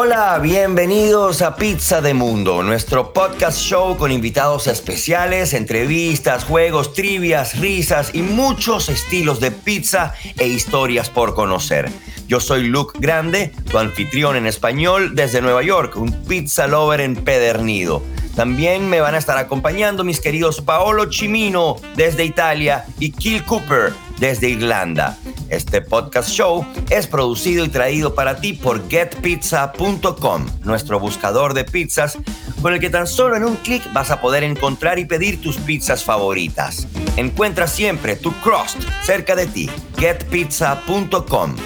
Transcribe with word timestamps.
Hola, 0.00 0.38
bienvenidos 0.40 1.42
a 1.42 1.56
Pizza 1.56 2.00
de 2.00 2.14
Mundo, 2.14 2.62
nuestro 2.62 3.12
podcast 3.12 3.58
show 3.58 3.96
con 3.96 4.12
invitados 4.12 4.68
especiales, 4.68 5.54
entrevistas, 5.54 6.44
juegos, 6.44 6.94
trivias, 6.94 7.58
risas 7.58 8.14
y 8.14 8.22
muchos 8.22 8.90
estilos 8.90 9.40
de 9.40 9.50
pizza 9.50 10.14
e 10.38 10.46
historias 10.46 11.10
por 11.10 11.34
conocer. 11.34 11.90
Yo 12.28 12.38
soy 12.38 12.68
Luke 12.68 12.96
Grande, 13.00 13.50
tu 13.68 13.76
anfitrión 13.78 14.36
en 14.36 14.46
español 14.46 15.16
desde 15.16 15.40
Nueva 15.40 15.64
York, 15.64 15.96
un 15.96 16.12
pizza 16.22 16.68
lover 16.68 17.00
empedernido. 17.00 18.00
También 18.36 18.88
me 18.88 19.00
van 19.00 19.16
a 19.16 19.18
estar 19.18 19.36
acompañando 19.36 20.04
mis 20.04 20.20
queridos 20.20 20.60
Paolo 20.60 21.06
Chimino 21.10 21.74
desde 21.96 22.24
Italia 22.24 22.84
y 23.00 23.10
Kill 23.10 23.44
Cooper 23.44 23.92
desde 24.20 24.48
Irlanda. 24.48 25.18
Este 25.48 25.80
podcast 25.80 26.28
show 26.28 26.66
es 26.90 27.06
producido 27.06 27.64
y 27.64 27.68
traído 27.68 28.14
para 28.14 28.40
ti 28.40 28.52
por 28.52 28.86
getpizza.com, 28.88 30.46
nuestro 30.64 31.00
buscador 31.00 31.54
de 31.54 31.64
pizzas, 31.64 32.18
con 32.60 32.74
el 32.74 32.80
que 32.80 32.90
tan 32.90 33.06
solo 33.06 33.36
en 33.36 33.44
un 33.44 33.56
clic 33.56 33.82
vas 33.92 34.10
a 34.10 34.20
poder 34.20 34.44
encontrar 34.44 34.98
y 34.98 35.06
pedir 35.06 35.40
tus 35.40 35.56
pizzas 35.56 36.04
favoritas. 36.04 36.86
Encuentra 37.16 37.66
siempre 37.66 38.16
tu 38.16 38.32
crust 38.40 38.78
cerca 39.02 39.34
de 39.34 39.46
ti. 39.46 39.70
getpizza.com. 39.96 41.56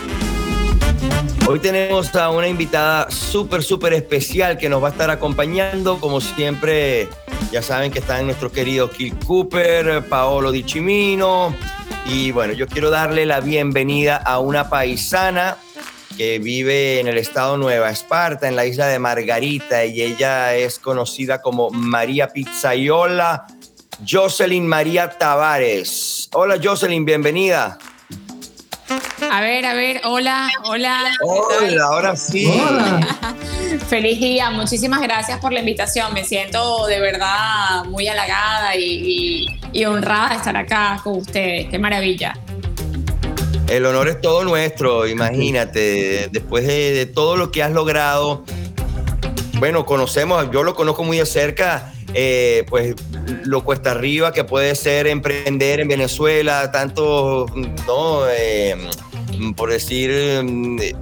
Hoy 1.49 1.59
tenemos 1.59 2.15
a 2.15 2.31
una 2.31 2.47
invitada 2.47 3.11
súper, 3.11 3.65
súper 3.65 3.95
especial 3.95 4.59
que 4.59 4.69
nos 4.69 4.81
va 4.81 4.89
a 4.89 4.91
estar 4.93 5.11
acompañando. 5.11 5.99
Como 5.99 6.21
siempre, 6.21 7.09
ya 7.51 7.62
saben 7.62 7.91
que 7.91 7.99
están 7.99 8.27
nuestro 8.27 8.53
querido 8.53 8.89
Kill 8.89 9.17
Cooper, 9.27 10.07
Paolo 10.09 10.53
Di 10.53 10.62
Chimino. 10.62 11.53
Y 12.06 12.33
bueno, 12.33 12.52
yo 12.52 12.66
quiero 12.66 12.91
darle 12.91 13.27
la 13.27 13.41
bienvenida 13.41 14.16
a 14.16 14.38
una 14.38 14.69
paisana 14.69 15.56
que 16.16 16.38
vive 16.38 17.01
en 17.01 17.09
el 17.09 17.16
estado 17.16 17.56
Nueva 17.56 17.91
Esparta, 17.91 18.48
en 18.48 18.56
la 18.56 18.66
isla 18.66 18.87
de 18.88 18.98
Margarita, 18.98 19.84
y 19.84 20.03
ella 20.03 20.55
es 20.55 20.78
conocida 20.78 21.41
como 21.41 21.70
María 21.70 22.28
Pizzaiola, 22.28 23.47
Jocelyn 24.06 24.67
María 24.67 25.11
Tavares. 25.11 26.28
Hola 26.33 26.59
Jocelyn, 26.62 27.05
bienvenida. 27.05 27.78
A 29.31 29.41
ver, 29.41 29.64
a 29.64 29.75
ver, 29.75 30.00
hola, 30.05 30.50
hola. 30.64 31.12
Hola, 31.22 31.84
ahora 31.84 32.16
sí. 32.16 32.53
Feliz 33.89 34.19
día, 34.19 34.50
muchísimas 34.50 35.00
gracias 35.00 35.39
por 35.41 35.53
la 35.53 35.61
invitación. 35.61 36.12
Me 36.12 36.25
siento 36.25 36.87
de 36.87 37.00
verdad 37.00 37.84
muy 37.87 38.09
halagada 38.09 38.77
y, 38.77 39.47
honrada 39.87 40.31
de 40.31 40.37
estar 40.37 40.56
acá 40.56 41.01
con 41.03 41.19
ustedes. 41.19 41.69
Qué 41.69 41.78
maravilla. 41.78 42.39
El 43.69 43.87
honor 43.87 44.09
es 44.09 44.20
todo 44.20 44.45
nuestro, 44.45 45.06
imagínate, 45.06 46.28
después 46.33 46.67
de, 46.67 47.06
todo 47.06 47.37
lo 47.37 47.51
que 47.51 47.62
has 47.62 47.73
logrado. 47.73 48.45
Bueno, 49.59 49.87
conocemos, 49.87 50.50
yo 50.50 50.62
lo 50.62 50.75
conozco 50.75 51.05
muy 51.05 51.19
de 51.19 51.27
cerca, 51.27 51.93
eh, 52.15 52.65
pues 52.69 52.95
lo 53.45 53.65
cuesta 53.65 53.93
arriba 53.93 54.33
que 54.33 54.45
puede 54.45 54.75
ser 54.75 55.06
emprender 55.06 55.81
en 55.81 55.89
Venezuela, 55.89 56.70
tanto, 56.70 57.47
¿no? 57.87 58.28
Eh, 58.28 58.77
por 59.56 59.70
decir, 59.70 60.11
eh, 60.11 60.95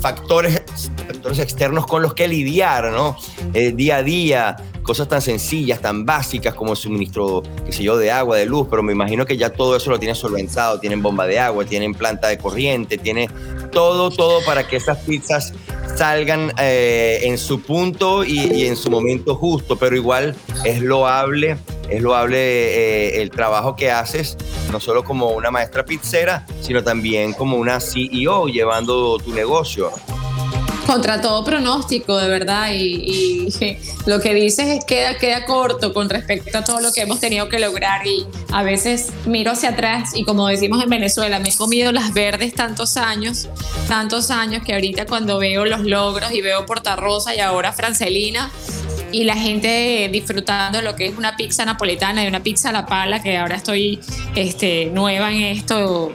factores, 0.00 0.62
factores 1.06 1.38
externos 1.38 1.86
con 1.86 2.02
los 2.02 2.14
que 2.14 2.28
lidiar, 2.28 2.92
¿no? 2.92 3.16
Eh, 3.54 3.72
día 3.74 3.96
a 3.96 4.02
día, 4.02 4.56
cosas 4.82 5.08
tan 5.08 5.22
sencillas, 5.22 5.80
tan 5.80 6.04
básicas 6.04 6.54
como 6.54 6.72
el 6.72 6.76
suministro, 6.76 7.42
qué 7.64 7.72
sé 7.72 7.82
yo, 7.82 7.96
de 7.96 8.10
agua, 8.10 8.36
de 8.36 8.46
luz, 8.46 8.66
pero 8.70 8.82
me 8.82 8.92
imagino 8.92 9.26
que 9.26 9.36
ya 9.36 9.50
todo 9.50 9.76
eso 9.76 9.90
lo 9.90 9.98
tienen 9.98 10.16
solventado, 10.16 10.80
tienen 10.80 11.02
bomba 11.02 11.26
de 11.26 11.38
agua, 11.38 11.64
tienen 11.64 11.94
planta 11.94 12.28
de 12.28 12.38
corriente, 12.38 12.98
tiene 12.98 13.28
todo, 13.70 14.10
todo 14.10 14.44
para 14.44 14.66
que 14.66 14.76
esas 14.76 14.98
pizzas 14.98 15.52
salgan 15.96 16.52
eh, 16.58 17.20
en 17.22 17.38
su 17.38 17.60
punto 17.62 18.24
y, 18.24 18.40
y, 18.40 18.66
en 18.66 18.76
su 18.76 18.90
momento 18.90 19.34
justo, 19.34 19.76
pero 19.76 19.96
igual 19.96 20.34
es 20.64 20.80
loable, 20.80 21.56
es 21.88 22.02
loable 22.02 22.38
eh, 22.38 23.22
el 23.22 23.30
trabajo 23.30 23.76
que 23.76 23.90
haces, 23.90 24.36
no 24.70 24.80
solo 24.80 25.04
como 25.04 25.30
una 25.30 25.50
maestra 25.50 25.84
pizzera, 25.84 26.46
sino 26.60 26.82
también 26.82 27.32
como 27.34 27.56
una 27.56 27.80
CEO 27.80 28.48
llevando 28.48 29.18
tu 29.18 29.32
negocio 29.32 29.92
contra 30.92 31.22
todo 31.22 31.42
pronóstico, 31.42 32.18
de 32.18 32.28
verdad. 32.28 32.70
Y, 32.74 33.48
lo 34.06 34.20
que 34.20 34.34
dices 34.34 34.66
es 34.68 34.84
queda, 34.84 35.16
queda 35.16 35.44
corto 35.46 35.94
con 35.94 36.10
respecto 36.10 36.58
a 36.58 36.64
todo 36.64 36.80
lo 36.80 36.92
que 36.92 37.00
hemos 37.00 37.18
tenido 37.18 37.48
que 37.48 37.58
lograr. 37.58 38.06
Y 38.06 38.26
a 38.52 38.62
veces 38.62 39.08
miro 39.24 39.52
hacia 39.52 39.70
atrás 39.70 40.10
y 40.14 40.24
como 40.24 40.46
decimos 40.48 40.82
en 40.82 40.90
Venezuela, 40.90 41.38
me 41.38 41.48
he 41.48 41.56
comido 41.56 41.92
las 41.92 42.12
verdes 42.12 42.54
tantos 42.54 42.96
años, 42.96 43.48
tantos 43.88 44.30
años 44.30 44.62
que 44.64 44.74
ahorita 44.74 45.06
cuando 45.06 45.38
veo 45.38 45.64
los 45.64 45.80
logros 45.80 46.32
y 46.32 46.42
veo 46.42 46.66
Porta 46.66 46.96
Rosa 46.96 47.34
y 47.34 47.40
ahora 47.40 47.72
Francelina, 47.72 48.50
y 49.10 49.24
la 49.24 49.36
gente 49.36 50.08
disfrutando 50.10 50.78
de 50.78 50.84
lo 50.84 50.96
que 50.96 51.06
es 51.06 51.16
una 51.16 51.36
pizza 51.36 51.64
napoletana 51.64 52.24
y 52.24 52.28
una 52.28 52.42
pizza 52.42 52.70
a 52.70 52.72
la 52.72 52.86
pala, 52.86 53.22
que 53.22 53.36
ahora 53.36 53.56
estoy 53.56 54.00
este, 54.34 54.86
nueva 54.86 55.30
en 55.30 55.42
esto 55.42 56.12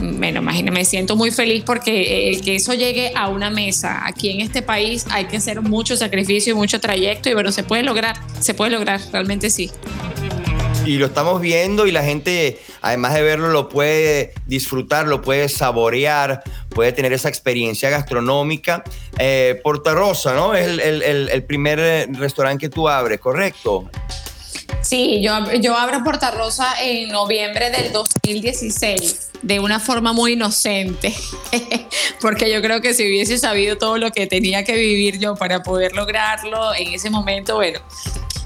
bueno, 0.00 0.40
imagínate, 0.40 0.70
me 0.70 0.84
siento 0.84 1.16
muy 1.16 1.30
feliz 1.30 1.62
porque 1.64 2.30
el 2.30 2.40
que 2.40 2.56
eso 2.56 2.74
llegue 2.74 3.12
a 3.14 3.28
una 3.28 3.50
mesa 3.50 4.06
aquí 4.06 4.30
en 4.30 4.40
este 4.40 4.62
país 4.62 5.06
hay 5.10 5.26
que 5.26 5.36
hacer 5.36 5.60
mucho 5.60 5.96
sacrificio 5.96 6.52
y 6.52 6.56
mucho 6.56 6.80
trayecto 6.80 7.28
y 7.28 7.34
bueno, 7.34 7.52
se 7.52 7.62
puede 7.62 7.82
lograr, 7.82 8.16
se 8.40 8.54
puede 8.54 8.70
lograr, 8.70 9.00
realmente 9.12 9.50
sí. 9.50 9.70
Y 10.86 10.96
lo 10.96 11.06
estamos 11.06 11.40
viendo 11.42 11.86
y 11.86 11.92
la 11.92 12.02
gente, 12.02 12.58
además 12.80 13.12
de 13.14 13.22
verlo, 13.22 13.50
lo 13.50 13.68
puede 13.68 14.32
disfrutar, 14.46 15.06
lo 15.06 15.20
puede 15.20 15.48
saborear, 15.50 16.42
puede 16.70 16.92
tener 16.92 17.12
esa 17.12 17.28
experiencia 17.28 17.90
gastronómica. 17.90 18.82
Eh, 19.18 19.60
Porta 19.62 19.92
Rosa, 19.92 20.34
¿no? 20.34 20.54
Es 20.54 20.66
el, 20.66 21.02
el, 21.02 21.44
primer 21.44 22.08
restaurante 22.18 22.62
que 22.62 22.68
tú 22.70 22.88
abres, 22.88 23.20
¿correcto? 23.20 23.90
Sí, 24.82 25.20
yo, 25.22 25.52
yo 25.60 25.76
abro 25.76 26.02
Porta 26.02 26.30
Rosa 26.30 26.74
en 26.82 27.10
noviembre 27.10 27.70
del 27.70 27.92
2016 27.92 29.30
de 29.42 29.60
una 29.60 29.80
forma 29.80 30.12
muy 30.12 30.32
inocente, 30.32 31.14
porque 32.20 32.50
yo 32.52 32.60
creo 32.60 32.80
que 32.80 32.94
si 32.94 33.04
hubiese 33.04 33.38
sabido 33.38 33.78
todo 33.78 33.98
lo 33.98 34.10
que 34.10 34.26
tenía 34.26 34.64
que 34.64 34.74
vivir 34.74 35.18
yo 35.18 35.34
para 35.34 35.62
poder 35.62 35.94
lograrlo 35.94 36.74
en 36.74 36.92
ese 36.92 37.10
momento, 37.10 37.56
bueno, 37.56 37.80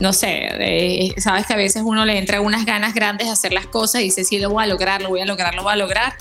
no 0.00 0.12
sé, 0.12 1.14
sabes 1.18 1.46
que 1.46 1.52
a 1.52 1.56
veces 1.56 1.82
uno 1.84 2.04
le 2.04 2.18
entra 2.18 2.40
unas 2.40 2.64
ganas 2.64 2.94
grandes 2.94 3.28
de 3.28 3.32
hacer 3.32 3.52
las 3.52 3.66
cosas 3.66 4.00
y 4.00 4.04
dice, 4.04 4.24
sí, 4.24 4.38
lo 4.38 4.50
voy 4.50 4.64
a 4.64 4.66
lograr, 4.66 5.02
lo 5.02 5.08
voy 5.08 5.20
a 5.20 5.24
lograr, 5.24 5.54
lo 5.54 5.62
voy 5.62 5.72
a 5.72 5.76
lograr. 5.76 6.14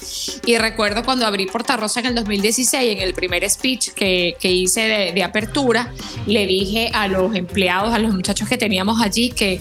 Y 0.45 0.57
recuerdo 0.57 1.03
cuando 1.03 1.25
abrí 1.25 1.45
Porta 1.47 1.77
Rosa 1.77 1.99
en 2.01 2.07
el 2.07 2.15
2016, 2.15 2.97
en 2.97 3.01
el 3.01 3.13
primer 3.13 3.49
speech 3.49 3.89
que, 3.89 4.35
que 4.39 4.51
hice 4.51 4.81
de, 4.81 5.11
de, 5.11 5.23
apertura, 5.23 5.91
le 6.27 6.45
dije 6.45 6.91
a 6.93 7.07
los 7.07 7.35
empleados, 7.35 7.93
a 7.93 7.99
los 7.99 8.13
muchachos 8.13 8.47
que 8.47 8.57
teníamos 8.57 9.01
allí, 9.01 9.31
que, 9.31 9.59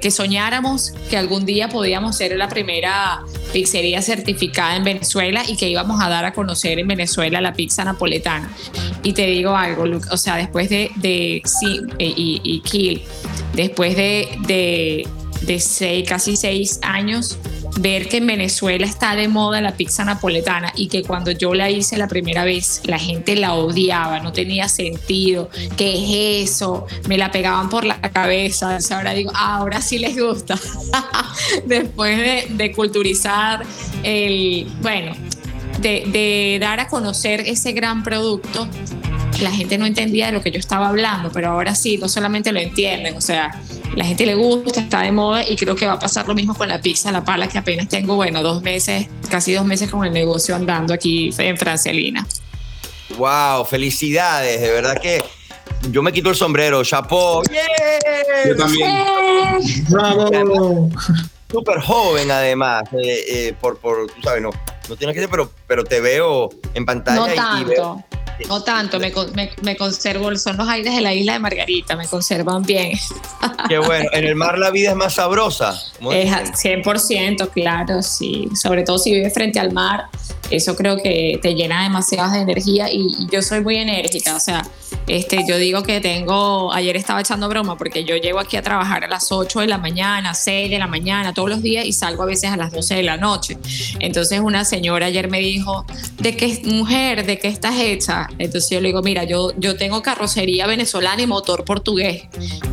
que 0.00 0.10
soñáramos 0.10 0.92
que 1.10 1.16
algún 1.16 1.46
día 1.46 1.68
podíamos 1.68 2.16
ser 2.16 2.36
la 2.36 2.48
primera 2.48 3.22
pizzería 3.52 4.02
certificada 4.02 4.76
en 4.76 4.84
Venezuela 4.84 5.42
y 5.46 5.56
que 5.56 5.68
íbamos 5.68 6.02
a 6.02 6.08
dar 6.08 6.24
a 6.24 6.32
conocer 6.32 6.78
en 6.78 6.88
Venezuela 6.88 7.40
la 7.40 7.52
pizza 7.52 7.84
napoletana. 7.84 8.50
Y 9.02 9.12
te 9.12 9.26
digo 9.26 9.56
algo, 9.56 9.86
Luke, 9.86 10.08
o 10.10 10.16
sea, 10.16 10.36
después 10.36 10.68
de, 10.68 10.90
de 10.96 11.42
sí, 11.44 11.80
y, 11.98 12.40
y 12.42 12.60
después 13.54 13.96
de, 13.96 14.28
de, 14.46 16.04
casi 16.06 16.36
seis 16.36 16.78
años, 16.82 17.38
ver 17.80 18.08
que 18.08 18.18
en 18.18 18.26
Venezuela 18.26 18.86
está 18.86 19.14
de 19.14 19.28
moda 19.28 19.60
la 19.60 19.76
pizza 19.76 20.04
napoletana 20.04 20.72
y 20.74 20.88
que 20.88 21.02
cuando 21.02 21.30
yo 21.30 21.54
la 21.54 21.70
hice 21.70 21.96
la 21.96 22.08
primera 22.08 22.44
vez 22.44 22.82
la 22.84 22.98
gente 22.98 23.36
la 23.36 23.54
odiaba, 23.54 24.20
no 24.20 24.32
tenía 24.32 24.68
sentido, 24.68 25.48
¿qué 25.76 26.42
es 26.42 26.50
eso? 26.50 26.86
Me 27.08 27.16
la 27.16 27.30
pegaban 27.30 27.68
por 27.68 27.84
la 27.84 28.00
cabeza, 28.00 28.78
ahora 28.90 29.12
digo, 29.12 29.30
ah, 29.34 29.56
ahora 29.56 29.80
sí 29.80 29.98
les 29.98 30.18
gusta. 30.18 30.58
Después 31.66 32.18
de, 32.56 32.72
culturizar 32.72 33.64
el, 34.02 34.66
bueno, 34.82 35.12
de 35.80 36.58
dar 36.60 36.80
a 36.80 36.88
conocer 36.88 37.40
ese 37.40 37.72
gran 37.72 38.02
producto, 38.02 38.68
la 39.40 39.50
gente 39.50 39.78
no 39.78 39.86
entendía 39.86 40.26
de 40.26 40.32
lo 40.32 40.42
que 40.42 40.50
yo 40.50 40.58
estaba 40.58 40.88
hablando, 40.88 41.30
pero 41.32 41.50
ahora 41.50 41.74
sí, 41.74 41.98
no 41.98 42.08
solamente 42.08 42.52
lo 42.52 42.60
entienden, 42.60 43.16
o 43.16 43.20
sea, 43.20 43.60
la 43.94 44.04
gente 44.04 44.26
le 44.26 44.34
gusta, 44.34 44.80
está 44.80 45.02
de 45.02 45.12
moda 45.12 45.48
y 45.48 45.56
creo 45.56 45.74
que 45.76 45.86
va 45.86 45.94
a 45.94 45.98
pasar 45.98 46.26
lo 46.26 46.34
mismo 46.34 46.54
con 46.54 46.68
la 46.68 46.80
pizza 46.80 47.12
La 47.12 47.24
Pala, 47.24 47.48
que 47.48 47.58
apenas 47.58 47.88
tengo, 47.88 48.16
bueno, 48.16 48.42
dos 48.42 48.62
meses, 48.62 49.06
casi 49.30 49.52
dos 49.52 49.64
meses 49.64 49.90
con 49.90 50.04
el 50.04 50.12
negocio 50.12 50.54
andando 50.54 50.92
aquí 50.92 51.30
en 51.38 51.56
Francelina. 51.56 52.26
¡Wow! 53.16 53.64
Felicidades, 53.64 54.60
de 54.60 54.70
verdad 54.70 55.00
que 55.00 55.22
yo 55.90 56.02
me 56.02 56.12
quito 56.12 56.30
el 56.30 56.36
sombrero, 56.36 56.82
chapo. 56.84 57.42
¡Yeah! 57.50 58.48
Yo 58.48 58.56
también. 58.56 58.90
¡Bravo! 59.88 60.90
Súper 61.50 61.80
joven 61.80 62.30
además, 62.30 62.82
eh, 62.92 63.24
eh, 63.26 63.54
por, 63.58 63.78
por, 63.78 64.06
tú 64.08 64.20
sabes, 64.22 64.42
no, 64.42 64.50
no 64.88 64.96
tienes 64.96 65.14
que 65.14 65.20
ser, 65.20 65.30
pero, 65.30 65.50
pero 65.66 65.82
te 65.82 66.00
veo 66.00 66.50
en 66.74 66.84
pantalla 66.84 67.20
no 67.20 67.26
tanto. 67.34 67.60
y 67.62 67.74
veo 67.74 68.04
no 68.48 68.62
tanto, 68.62 68.98
me, 68.98 69.12
me, 69.62 69.76
conservo, 69.76 70.34
son 70.36 70.56
los 70.56 70.68
aires 70.68 70.94
de 70.94 71.00
la 71.00 71.14
isla 71.14 71.34
de 71.34 71.38
Margarita, 71.38 71.96
me 71.96 72.06
conservan 72.06 72.62
bien. 72.62 72.92
Qué 73.68 73.78
bueno, 73.78 74.08
en 74.12 74.24
el 74.24 74.36
mar 74.36 74.58
la 74.58 74.70
vida 74.70 74.90
es 74.90 74.96
más 74.96 75.14
sabrosa. 75.14 75.80
Es 76.12 76.30
100%, 76.30 77.50
claro, 77.50 78.02
sí. 78.02 78.48
Sobre 78.54 78.82
todo 78.82 78.98
si 78.98 79.12
vives 79.12 79.34
frente 79.34 79.58
al 79.58 79.72
mar, 79.72 80.06
eso 80.50 80.76
creo 80.76 80.96
que 80.96 81.38
te 81.42 81.54
llena 81.54 81.82
demasiadas 81.82 82.32
de 82.32 82.40
energía 82.40 82.92
y, 82.92 83.08
y 83.18 83.26
yo 83.30 83.42
soy 83.42 83.60
muy 83.60 83.76
enérgica, 83.76 84.36
o 84.36 84.40
sea, 84.40 84.62
este, 85.08 85.42
yo 85.48 85.56
digo 85.56 85.82
que 85.82 86.00
tengo, 86.00 86.70
ayer 86.70 86.94
estaba 86.96 87.20
echando 87.20 87.48
broma 87.48 87.78
porque 87.78 88.04
yo 88.04 88.16
llego 88.16 88.40
aquí 88.40 88.58
a 88.58 88.62
trabajar 88.62 89.04
a 89.04 89.08
las 89.08 89.32
8 89.32 89.60
de 89.60 89.66
la 89.66 89.78
mañana, 89.78 90.34
6 90.34 90.70
de 90.70 90.78
la 90.78 90.86
mañana, 90.86 91.32
todos 91.32 91.48
los 91.48 91.62
días 91.62 91.86
y 91.86 91.94
salgo 91.94 92.24
a 92.24 92.26
veces 92.26 92.50
a 92.50 92.58
las 92.58 92.72
12 92.72 92.96
de 92.96 93.02
la 93.02 93.16
noche. 93.16 93.56
Entonces 94.00 94.40
una 94.40 94.66
señora 94.66 95.06
ayer 95.06 95.30
me 95.30 95.40
dijo, 95.40 95.86
¿de 96.18 96.36
qué 96.36 96.60
mujer, 96.64 97.24
de 97.24 97.38
qué 97.38 97.48
estás 97.48 97.76
hecha? 97.78 98.27
Entonces 98.38 98.70
yo 98.70 98.80
le 98.80 98.88
digo, 98.88 99.02
mira, 99.02 99.24
yo, 99.24 99.52
yo 99.58 99.76
tengo 99.76 100.02
carrocería 100.02 100.66
venezolana 100.66 101.22
y 101.22 101.26
motor 101.26 101.64
portugués, 101.64 102.24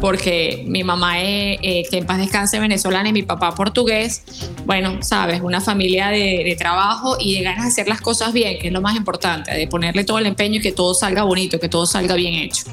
porque 0.02 0.64
mi 0.68 0.84
mamá 0.84 1.22
es, 1.22 1.60
eh, 1.62 1.84
que 1.90 1.98
en 1.98 2.06
paz 2.06 2.18
descanse 2.18 2.60
venezolana 2.60 3.10
y 3.10 3.14
mi 3.14 3.24
papá 3.24 3.56
portugués. 3.56 4.24
Bueno, 4.66 5.02
sabes, 5.02 5.42
una 5.42 5.62
familia 5.62 6.10
de, 6.10 6.44
de 6.44 6.56
trabajo 6.58 7.18
y 7.20 7.36
de 7.36 7.42
ganas 7.42 7.66
de 7.66 7.72
hacer 7.72 7.88
las 7.88 8.02
cosas 8.02 8.34
bien, 8.34 8.60
que 8.60 8.68
es 8.68 8.74
lo 8.74 8.82
más 8.82 8.96
importante, 8.96 9.54
de 9.54 9.68
ponerle 9.68 10.04
todo 10.04 10.20
el 10.20 10.26
empeño 10.26 10.60
y 10.60 10.62
que 10.62 10.72
todo 10.72 10.94
salga 10.94 11.24
bonito, 11.24 11.60
que 11.60 11.70
todo 11.70 11.86
salga 11.86 12.16
bien 12.16 12.36
hecho. 12.36 12.64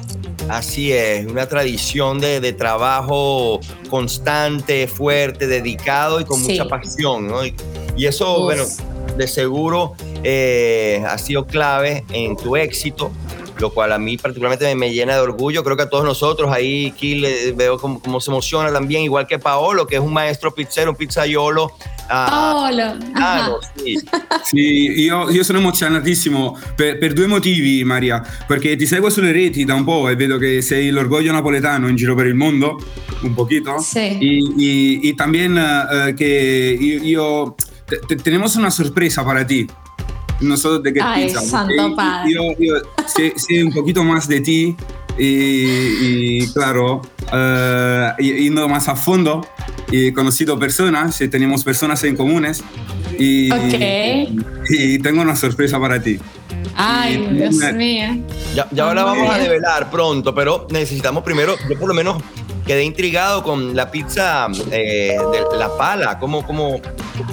Así 0.49 0.91
es, 0.91 1.25
una 1.25 1.47
tradición 1.47 2.19
de, 2.19 2.53
trabajo 2.53 3.59
constante, 3.89 4.87
fuerte, 4.87 5.47
dedicado 5.47 6.19
y 6.19 6.25
con 6.25 6.41
mucha 6.41 6.67
pasión, 6.67 7.27
¿no? 7.27 7.45
Y, 7.45 7.53
eso, 8.05 8.41
bueno, 8.41 8.63
de 9.17 9.27
seguro 9.27 9.95
eh, 10.23 11.03
ha 11.07 11.17
sido 11.17 11.45
clave 11.45 12.03
en 12.11 12.35
tu 12.35 12.55
éxito 12.55 13.11
lo 13.59 13.69
cual 13.69 13.91
a 13.91 13.99
mí 13.99 14.17
particularmente 14.17 14.73
me, 14.75 14.91
llena 14.91 15.13
de 15.13 15.21
orgullo. 15.21 15.63
Creo 15.63 15.77
que 15.77 15.83
a 15.83 15.89
todos 15.89 16.03
nosotros 16.03 16.51
ahí, 16.51 16.91
Kill, 16.91 17.53
veo 17.55 17.77
cómo, 17.77 18.19
se 18.19 18.29
emociona 18.29 18.71
también, 18.71 19.03
igual 19.03 19.27
que 19.27 19.39
Paolo, 19.39 19.85
que 19.85 19.95
es 19.95 20.01
un 20.01 20.11
maestro 20.11 20.53
pizzero, 20.53 20.91
un 20.91 20.97
pizzaiolo 20.97 21.71
Paolo. 22.07 22.97
Ah, 23.15 23.57
sì. 23.75 23.99
sì 24.43 25.01
io, 25.03 25.29
io, 25.29 25.43
sono 25.43 25.59
emozionatissimo 25.59 26.57
per, 26.75 26.97
per, 26.97 27.13
due 27.13 27.27
motivi, 27.27 27.83
Maria. 27.83 28.21
Perché 28.47 28.75
ti 28.75 28.85
seguo 28.85 29.09
sulle 29.09 29.31
reti 29.31 29.63
da 29.63 29.75
un 29.75 29.83
po' 29.83 30.09
e 30.09 30.15
vedo 30.15 30.37
che 30.37 30.61
sei 30.61 30.89
l'orgoglio 30.89 31.31
napoletano 31.31 31.87
in 31.87 31.95
giro 31.95 32.15
per 32.15 32.27
il 32.27 32.35
mondo, 32.35 32.81
un 33.21 33.33
pochito. 33.33 33.79
Sí. 33.79 34.17
Y, 34.19 34.53
y, 34.57 34.99
y 35.09 35.15
también 35.15 35.55
uh, 35.55 36.13
que 36.13 36.77
yo, 36.79 37.03
yo 37.03 37.55
te, 38.07 38.15
tenemos 38.17 38.55
una 38.55 38.69
sorpresa 38.69 39.23
para 39.23 39.45
ti. 39.45 39.67
Nosotros 40.43 40.83
de 40.83 40.93
qué 40.93 41.01
Ay, 41.01 41.25
pizza. 41.25 41.41
santo 41.41 41.95
padre. 41.95 42.33
Yo, 42.33 42.41
yo 42.59 42.73
sé, 43.07 43.33
sé, 43.35 43.63
un 43.63 43.71
poquito 43.73 44.03
más 44.03 44.27
de 44.27 44.41
ti 44.41 44.75
y, 45.17 46.41
y 46.41 46.47
claro, 46.53 47.01
uh, 47.31 48.21
yendo 48.21 48.67
más 48.67 48.87
a 48.87 48.95
fondo, 48.95 49.45
he 49.91 50.11
conocido 50.13 50.57
personas, 50.57 51.17
tenemos 51.31 51.63
personas 51.63 52.03
en 52.03 52.15
comunes 52.15 52.63
y, 53.19 53.51
okay. 53.51 54.35
y 54.69 54.99
tengo 54.99 55.21
una 55.21 55.35
sorpresa 55.35 55.79
para 55.79 56.01
ti. 56.01 56.19
Ay, 56.75 57.17
Dios 57.33 57.55
mío. 57.73 58.07
Ya, 58.55 58.67
ya 58.71 58.83
ahora 58.85 59.03
vamos 59.03 59.29
a 59.29 59.37
develar 59.37 59.91
pronto, 59.91 60.33
pero 60.33 60.67
necesitamos 60.71 61.23
primero, 61.23 61.55
yo 61.69 61.77
por 61.77 61.87
lo 61.87 61.93
menos 61.93 62.17
quedé 62.65 62.83
intrigado 62.83 63.43
con 63.43 63.75
la 63.75 63.91
pizza 63.91 64.47
eh, 64.71 65.15
de 65.51 65.57
la 65.57 65.77
pala. 65.77 66.17
¿Cómo, 66.17 66.45
cómo, 66.45 66.81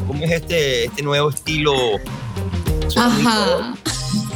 cómo 0.07 0.25
es 0.25 0.33
este, 0.33 0.85
este 0.87 1.03
nuevo 1.03 1.31
estilo? 1.31 1.73
Ajá. 2.97 3.75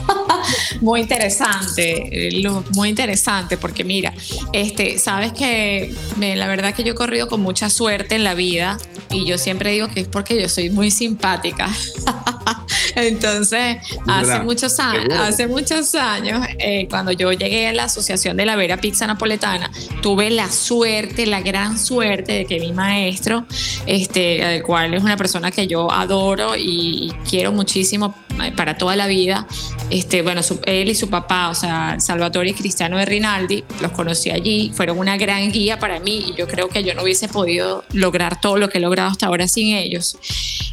muy 0.81 1.01
interesante, 1.01 2.31
muy 2.75 2.89
interesante, 2.89 3.56
porque 3.56 3.85
mira, 3.85 4.12
este, 4.53 4.99
sabes 4.99 5.33
que 5.33 5.95
la 6.19 6.47
verdad 6.47 6.75
que 6.75 6.85
yo 6.85 6.93
he 6.93 6.95
corrido 6.95 7.29
con 7.29 7.41
mucha 7.41 7.71
suerte 7.71 8.15
en 8.15 8.25
la 8.25 8.35
vida 8.35 8.79
y 9.11 9.25
yo 9.25 9.39
siempre 9.39 9.73
digo 9.73 9.89
que 9.89 10.01
es 10.01 10.09
porque 10.09 10.41
yo 10.41 10.49
soy 10.49 10.71
muy 10.71 10.91
simpática. 10.91 11.69
Entonces, 12.97 13.79
hace 14.06 14.41
muchos, 14.41 14.79
años, 14.79 15.19
hace 15.19 15.47
muchos 15.49 15.95
años, 15.97 16.47
eh, 16.59 16.87
cuando 16.89 17.11
yo 17.11 17.33
llegué 17.33 17.67
a 17.67 17.73
la 17.73 17.85
Asociación 17.85 18.37
de 18.37 18.47
la 18.47 18.55
Vera 18.55 18.77
Pizza 18.77 19.06
Napoletana, 19.06 19.71
tuve 20.01 20.31
la 20.31 20.51
suerte, 20.51 21.27
la 21.27 21.41
gran 21.41 21.79
suerte 21.79 22.33
de 22.33 22.45
que 22.45 22.61
mi 22.61 22.73
maestro, 22.73 23.47
este, 23.87 24.56
el 24.56 24.62
cual 24.62 24.95
es 24.95 25.03
una 25.03 25.17
persona 25.17 25.51
que 25.51 25.67
yo 25.67 25.91
adoro 25.91 26.55
y 26.56 27.12
quiero 27.29 27.51
muchísimo 27.53 28.15
eh, 28.24 28.24
para 28.56 28.76
toda 28.76 28.96
la 28.96 29.06
vida, 29.06 29.46
este, 29.90 30.22
bueno, 30.22 30.40
él 30.66 30.88
y 30.88 30.94
su 30.94 31.08
papá, 31.10 31.50
o 31.50 31.54
sea, 31.54 31.98
Salvatore 32.00 32.50
y 32.50 32.54
Cristiano 32.54 32.98
de 32.98 33.04
Rinaldi, 33.04 33.64
los 33.81 33.92
conocí 33.92 34.31
allí, 34.31 34.72
fueron 34.75 34.98
una 34.98 35.16
gran 35.16 35.50
guía 35.52 35.78
para 35.78 36.00
mí 36.00 36.26
y 36.28 36.34
yo 36.34 36.46
creo 36.46 36.69
que 36.69 36.82
yo 36.82 36.94
no 36.94 37.02
hubiese 37.02 37.28
podido 37.28 37.84
lograr 37.92 38.40
todo 38.40 38.56
lo 38.56 38.69
que 38.69 38.78
he 38.78 38.81
logrado 38.81 39.10
hasta 39.10 39.26
ahora 39.26 39.46
sin 39.48 39.75
ellos. 39.75 40.16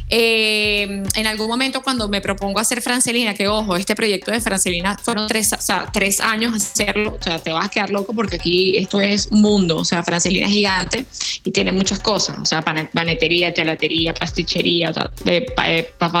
Eh, 0.08 1.02
en 1.14 1.26
algún 1.26 1.48
momento 1.48 1.82
cuando 1.82 2.08
me 2.08 2.20
propongo 2.20 2.58
hacer 2.58 2.82
Francelina, 2.82 3.34
que 3.34 3.48
ojo, 3.48 3.76
este 3.76 3.94
proyecto 3.94 4.30
de 4.30 4.40
Francelina 4.40 4.98
fueron 4.98 5.26
tres, 5.26 5.52
o 5.54 5.60
sea, 5.60 5.88
tres 5.90 6.20
años 6.20 6.54
hacerlo, 6.54 7.16
o 7.18 7.22
sea, 7.22 7.38
te 7.38 7.50
vas 7.50 7.66
a 7.66 7.68
quedar 7.70 7.90
loco 7.90 8.12
porque 8.12 8.36
aquí 8.36 8.76
esto 8.76 9.00
es 9.00 9.28
un 9.30 9.40
mundo, 9.40 9.78
o 9.78 9.84
sea, 9.84 10.02
Francelina 10.02 10.46
es 10.46 10.52
gigante 10.52 11.06
y 11.44 11.50
tiene 11.50 11.72
muchas 11.72 11.98
cosas, 12.00 12.38
o 12.38 12.44
sea, 12.44 12.62
panetería, 12.62 13.54
chalatería, 13.54 14.12
pastichería, 14.12 14.90
o 14.90 14.94
sea, 14.94 15.10
de, 15.24 15.46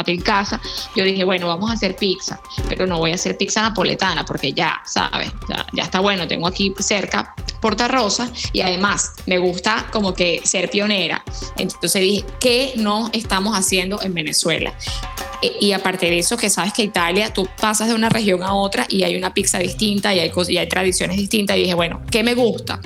en 0.06 0.20
casa. 0.20 0.60
Yo 0.96 1.04
dije, 1.04 1.24
bueno, 1.24 1.31
vamos 1.40 1.70
a 1.70 1.74
hacer 1.74 1.96
pizza, 1.96 2.40
pero 2.68 2.86
no 2.86 2.98
voy 2.98 3.12
a 3.12 3.14
hacer 3.14 3.36
pizza 3.36 3.62
napoletana 3.62 4.24
porque 4.24 4.52
ya, 4.52 4.80
¿sabes? 4.84 5.30
Ya, 5.48 5.66
ya 5.72 5.82
está 5.84 6.00
bueno, 6.00 6.26
tengo 6.26 6.46
aquí 6.46 6.74
cerca 6.78 7.34
Porta 7.60 7.88
Rosa 7.88 8.30
y 8.52 8.60
además 8.60 9.12
me 9.26 9.38
gusta 9.38 9.86
como 9.92 10.14
que 10.14 10.40
ser 10.44 10.70
pionera. 10.70 11.22
Entonces 11.56 12.02
dije, 12.02 12.24
¿qué 12.40 12.72
no 12.76 13.10
estamos 13.12 13.56
haciendo? 13.56 13.92
en 14.02 14.14
Venezuela. 14.14 14.72
E, 15.40 15.56
y 15.60 15.72
aparte 15.72 16.06
de 16.06 16.18
eso, 16.18 16.36
que 16.36 16.50
sabes 16.50 16.72
que 16.72 16.82
Italia, 16.82 17.32
tú 17.32 17.48
pasas 17.60 17.88
de 17.88 17.94
una 17.94 18.08
región 18.08 18.42
a 18.42 18.54
otra 18.54 18.86
y 18.88 19.02
hay 19.02 19.16
una 19.16 19.34
pizza 19.34 19.58
distinta 19.58 20.14
y 20.14 20.20
hay, 20.20 20.32
y 20.48 20.56
hay 20.56 20.68
tradiciones 20.68 21.16
distintas. 21.16 21.56
Y 21.56 21.62
dije, 21.62 21.74
bueno, 21.74 22.02
¿qué 22.10 22.22
me 22.22 22.34
gusta? 22.34 22.80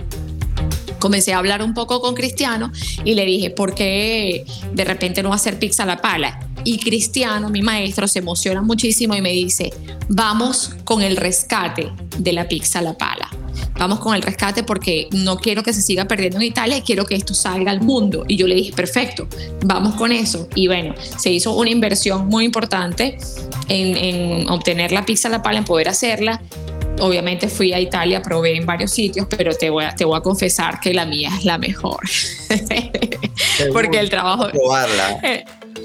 comencé 0.98 1.34
a 1.34 1.38
hablar 1.38 1.62
un 1.62 1.74
poco 1.74 2.00
con 2.00 2.14
Cristiano 2.14 2.72
y 3.04 3.14
le 3.14 3.24
dije, 3.26 3.50
¿por 3.50 3.74
qué 3.74 4.44
de 4.72 4.84
repente 4.84 5.22
no 5.22 5.32
hacer 5.32 5.58
pizza 5.58 5.84
a 5.84 5.86
la 5.86 6.00
pala? 6.00 6.40
Y 6.66 6.78
Cristiano, 6.78 7.48
mi 7.48 7.62
maestro, 7.62 8.08
se 8.08 8.18
emociona 8.18 8.60
muchísimo 8.60 9.14
y 9.14 9.22
me 9.22 9.30
dice, 9.30 9.72
vamos 10.08 10.74
con 10.84 11.00
el 11.00 11.16
rescate 11.16 11.92
de 12.18 12.32
la 12.32 12.48
pizza 12.48 12.80
a 12.80 12.82
la 12.82 12.98
pala 12.98 13.30
vamos 13.78 14.00
con 14.00 14.14
el 14.14 14.22
rescate 14.22 14.62
porque 14.62 15.08
no 15.12 15.36
quiero 15.36 15.62
que 15.62 15.72
se 15.72 15.82
siga 15.82 16.06
perdiendo 16.06 16.38
en 16.38 16.44
Italia 16.44 16.78
y 16.78 16.82
quiero 16.82 17.04
que 17.04 17.14
esto 17.14 17.34
salga 17.34 17.70
al 17.70 17.80
mundo. 17.80 18.24
Y 18.28 18.36
yo 18.36 18.46
le 18.46 18.54
dije, 18.54 18.72
perfecto, 18.72 19.28
vamos 19.64 19.94
con 19.94 20.12
eso. 20.12 20.48
Y 20.54 20.66
bueno, 20.66 20.94
se 21.18 21.30
hizo 21.30 21.54
una 21.54 21.70
inversión 21.70 22.26
muy 22.26 22.44
importante 22.44 23.18
en, 23.68 24.48
obtener 24.48 24.92
la 24.92 25.04
pizza 25.04 25.28
a 25.28 25.30
la 25.30 25.42
pala, 25.42 25.58
en 25.58 25.64
poder 25.64 25.88
hacerla. 25.88 26.40
Obviamente 26.98 27.48
fui 27.48 27.72
a 27.74 27.80
Italia, 27.80 28.22
probé 28.22 28.56
en 28.56 28.64
varios 28.64 28.90
sitios, 28.90 29.26
pero 29.28 29.54
te 29.54 29.68
voy 29.68 29.84
a, 29.84 29.94
te 29.94 30.04
voy 30.04 30.16
a 30.16 30.22
confesar 30.22 30.80
que 30.80 30.94
la 30.94 31.04
mía 31.04 31.30
es 31.36 31.44
la 31.44 31.58
mejor. 31.58 32.00
porque 33.72 34.00
el 34.00 34.08
trabajo... 34.08 34.48
Probarla. 34.48 35.20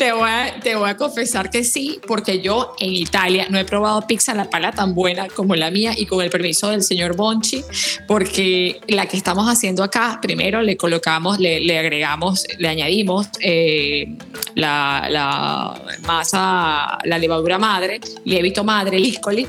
Te 0.01 0.13
voy, 0.13 0.27
a, 0.27 0.59
te 0.59 0.75
voy 0.75 0.89
a 0.89 0.97
confesar 0.97 1.51
que 1.51 1.63
sí, 1.63 1.99
porque 2.07 2.41
yo 2.41 2.73
en 2.79 2.91
Italia 2.91 3.45
no 3.51 3.59
he 3.59 3.65
probado 3.65 4.07
pizza 4.07 4.31
a 4.31 4.35
la 4.35 4.49
pala 4.49 4.71
tan 4.71 4.95
buena 4.95 5.27
como 5.27 5.55
la 5.55 5.69
mía 5.69 5.93
y 5.95 6.07
con 6.07 6.23
el 6.23 6.31
permiso 6.31 6.69
del 6.69 6.81
señor 6.81 7.15
Bonchi, 7.15 7.63
porque 8.07 8.81
la 8.87 9.05
que 9.05 9.15
estamos 9.15 9.47
haciendo 9.47 9.83
acá, 9.83 10.17
primero 10.19 10.63
le 10.63 10.75
colocamos, 10.75 11.39
le, 11.39 11.59
le 11.59 11.77
agregamos, 11.77 12.47
le 12.57 12.67
añadimos 12.67 13.27
eh, 13.41 14.17
la, 14.55 15.05
la, 15.07 15.79
masa, 16.01 16.97
la 17.03 17.19
levadura 17.19 17.59
madre, 17.59 18.01
lievito 18.25 18.63
madre, 18.63 18.97
líscoli, 18.97 19.45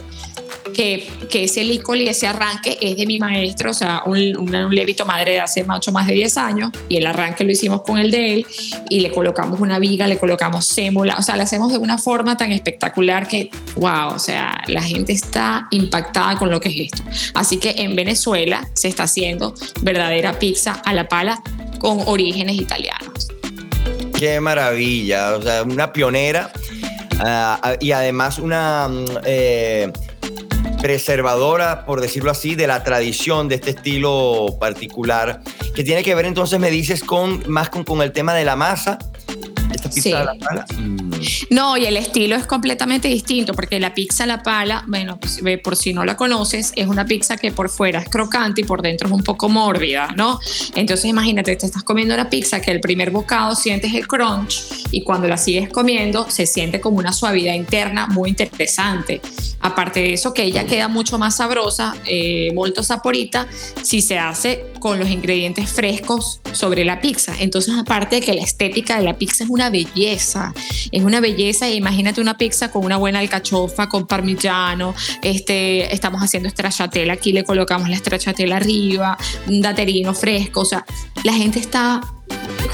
que, 0.72 1.08
que 1.30 1.44
ese 1.44 1.64
licol 1.64 2.00
y 2.00 2.08
ese 2.08 2.26
arranque 2.26 2.78
es 2.80 2.96
de 2.96 3.06
mi 3.06 3.18
maestro, 3.18 3.70
o 3.70 3.74
sea, 3.74 4.02
un, 4.06 4.36
un, 4.36 4.74
levito 4.74 5.04
madre 5.04 5.32
de 5.32 5.40
hace 5.40 5.64
mucho 5.64 5.92
más 5.92 6.06
de 6.06 6.14
10 6.14 6.36
años, 6.38 6.70
y 6.88 6.96
el 6.96 7.06
arranque 7.06 7.44
lo 7.44 7.52
hicimos 7.52 7.82
con 7.82 7.98
el 7.98 8.10
de 8.10 8.34
él, 8.34 8.46
y 8.88 9.00
le 9.00 9.10
colocamos 9.10 9.60
una 9.60 9.78
viga, 9.78 10.06
le 10.06 10.18
colocamos 10.18 10.66
sémola, 10.66 11.16
o 11.18 11.22
sea, 11.22 11.36
lo 11.36 11.42
hacemos 11.42 11.72
de 11.72 11.78
una 11.78 11.98
forma 11.98 12.36
tan 12.36 12.52
espectacular 12.52 13.28
que, 13.28 13.50
wow, 13.76 14.14
o 14.14 14.18
sea, 14.18 14.62
la 14.66 14.82
gente 14.82 15.12
está 15.12 15.68
impactada 15.70 16.36
con 16.36 16.50
lo 16.50 16.60
que 16.60 16.68
es 16.68 16.92
esto. 16.92 17.02
Así 17.34 17.58
que 17.58 17.74
en 17.78 17.96
Venezuela 17.96 18.68
se 18.74 18.88
está 18.88 19.04
haciendo 19.04 19.54
verdadera 19.82 20.38
pizza 20.38 20.82
a 20.84 20.92
la 20.94 21.08
pala 21.08 21.42
con 21.78 22.00
orígenes 22.06 22.56
italianos. 22.56 23.28
Qué 24.18 24.40
maravilla, 24.40 25.36
o 25.36 25.42
sea, 25.42 25.62
una 25.64 25.92
pionera. 25.92 26.52
Uh, 27.20 27.76
y 27.80 27.92
además 27.92 28.38
una 28.38 28.88
mm, 28.88 29.04
eh, 29.24 29.92
preservadora, 30.82 31.86
por 31.86 32.00
decirlo 32.00 32.32
así, 32.32 32.56
de 32.56 32.66
la 32.66 32.82
tradición 32.82 33.48
de 33.48 33.54
este 33.54 33.70
estilo 33.70 34.56
particular, 34.58 35.40
que 35.76 35.84
tiene 35.84 36.02
que 36.02 36.14
ver 36.16 36.26
entonces, 36.26 36.58
me 36.58 36.72
dices, 36.72 37.04
con 37.04 37.44
más 37.46 37.70
con, 37.70 37.84
con 37.84 38.02
el 38.02 38.10
tema 38.10 38.34
de 38.34 38.44
la 38.44 38.56
masa. 38.56 38.98
Esta 39.82 39.94
pizza 39.94 40.02
sí. 40.02 40.10
la 40.10 40.34
pala. 40.34 40.66
Mm. 40.78 41.10
No, 41.50 41.76
y 41.76 41.86
el 41.86 41.96
estilo 41.96 42.36
es 42.36 42.46
completamente 42.46 43.08
distinto 43.08 43.54
porque 43.54 43.78
la 43.80 43.94
pizza 43.94 44.26
La 44.26 44.42
Pala, 44.42 44.84
bueno, 44.86 45.18
pues, 45.18 45.40
por 45.62 45.76
si 45.76 45.92
no 45.92 46.04
la 46.04 46.16
conoces, 46.16 46.72
es 46.76 46.86
una 46.86 47.04
pizza 47.04 47.36
que 47.36 47.52
por 47.52 47.68
fuera 47.68 48.00
es 48.00 48.08
crocante 48.08 48.62
y 48.62 48.64
por 48.64 48.82
dentro 48.82 49.08
es 49.08 49.14
un 49.14 49.22
poco 49.22 49.48
mórbida, 49.48 50.08
¿no? 50.16 50.38
Entonces 50.74 51.06
imagínate, 51.06 51.56
te 51.56 51.66
estás 51.66 51.82
comiendo 51.82 52.14
una 52.14 52.30
pizza 52.30 52.60
que 52.60 52.70
el 52.70 52.80
primer 52.80 53.10
bocado 53.10 53.54
sientes 53.54 53.94
el 53.94 54.06
crunch 54.06 54.64
y 54.90 55.02
cuando 55.02 55.28
la 55.28 55.36
sigues 55.36 55.68
comiendo 55.68 56.30
se 56.30 56.46
siente 56.46 56.80
como 56.80 56.98
una 56.98 57.12
suavidad 57.12 57.54
interna 57.54 58.06
muy 58.06 58.30
interesante. 58.30 59.20
Aparte 59.60 60.00
de 60.00 60.12
eso, 60.14 60.34
que 60.34 60.42
ella 60.42 60.66
queda 60.66 60.88
mucho 60.88 61.18
más 61.18 61.36
sabrosa, 61.36 61.94
eh, 62.06 62.50
molto 62.54 62.82
saporita, 62.82 63.46
si 63.82 64.02
se 64.02 64.18
hace 64.18 64.66
con 64.80 64.98
los 64.98 65.08
ingredientes 65.08 65.70
frescos 65.70 66.40
sobre 66.52 66.84
la 66.84 67.00
pizza. 67.00 67.34
Entonces, 67.38 67.74
aparte 67.78 68.16
de 68.16 68.22
que 68.22 68.34
la 68.34 68.42
estética 68.42 68.98
de 68.98 69.04
la 69.04 69.16
pizza 69.16 69.44
es 69.44 69.50
una 69.50 69.70
belleza, 69.72 70.54
es 70.92 71.02
una 71.02 71.20
belleza. 71.20 71.68
Imagínate 71.68 72.20
una 72.20 72.36
pizza 72.36 72.70
con 72.70 72.84
una 72.84 72.96
buena 72.98 73.18
alcachofa, 73.18 73.88
con 73.88 74.06
parmigiano, 74.06 74.94
este, 75.22 75.92
estamos 75.92 76.22
haciendo 76.22 76.48
stracciatella, 76.48 77.14
aquí 77.14 77.32
le 77.32 77.44
colocamos 77.44 77.88
la 77.88 77.96
stracciatella 77.96 78.56
arriba, 78.56 79.16
un 79.48 79.60
daterino 79.60 80.14
fresco, 80.14 80.60
o 80.60 80.64
sea, 80.64 80.84
la 81.24 81.32
gente 81.32 81.58
está 81.58 82.00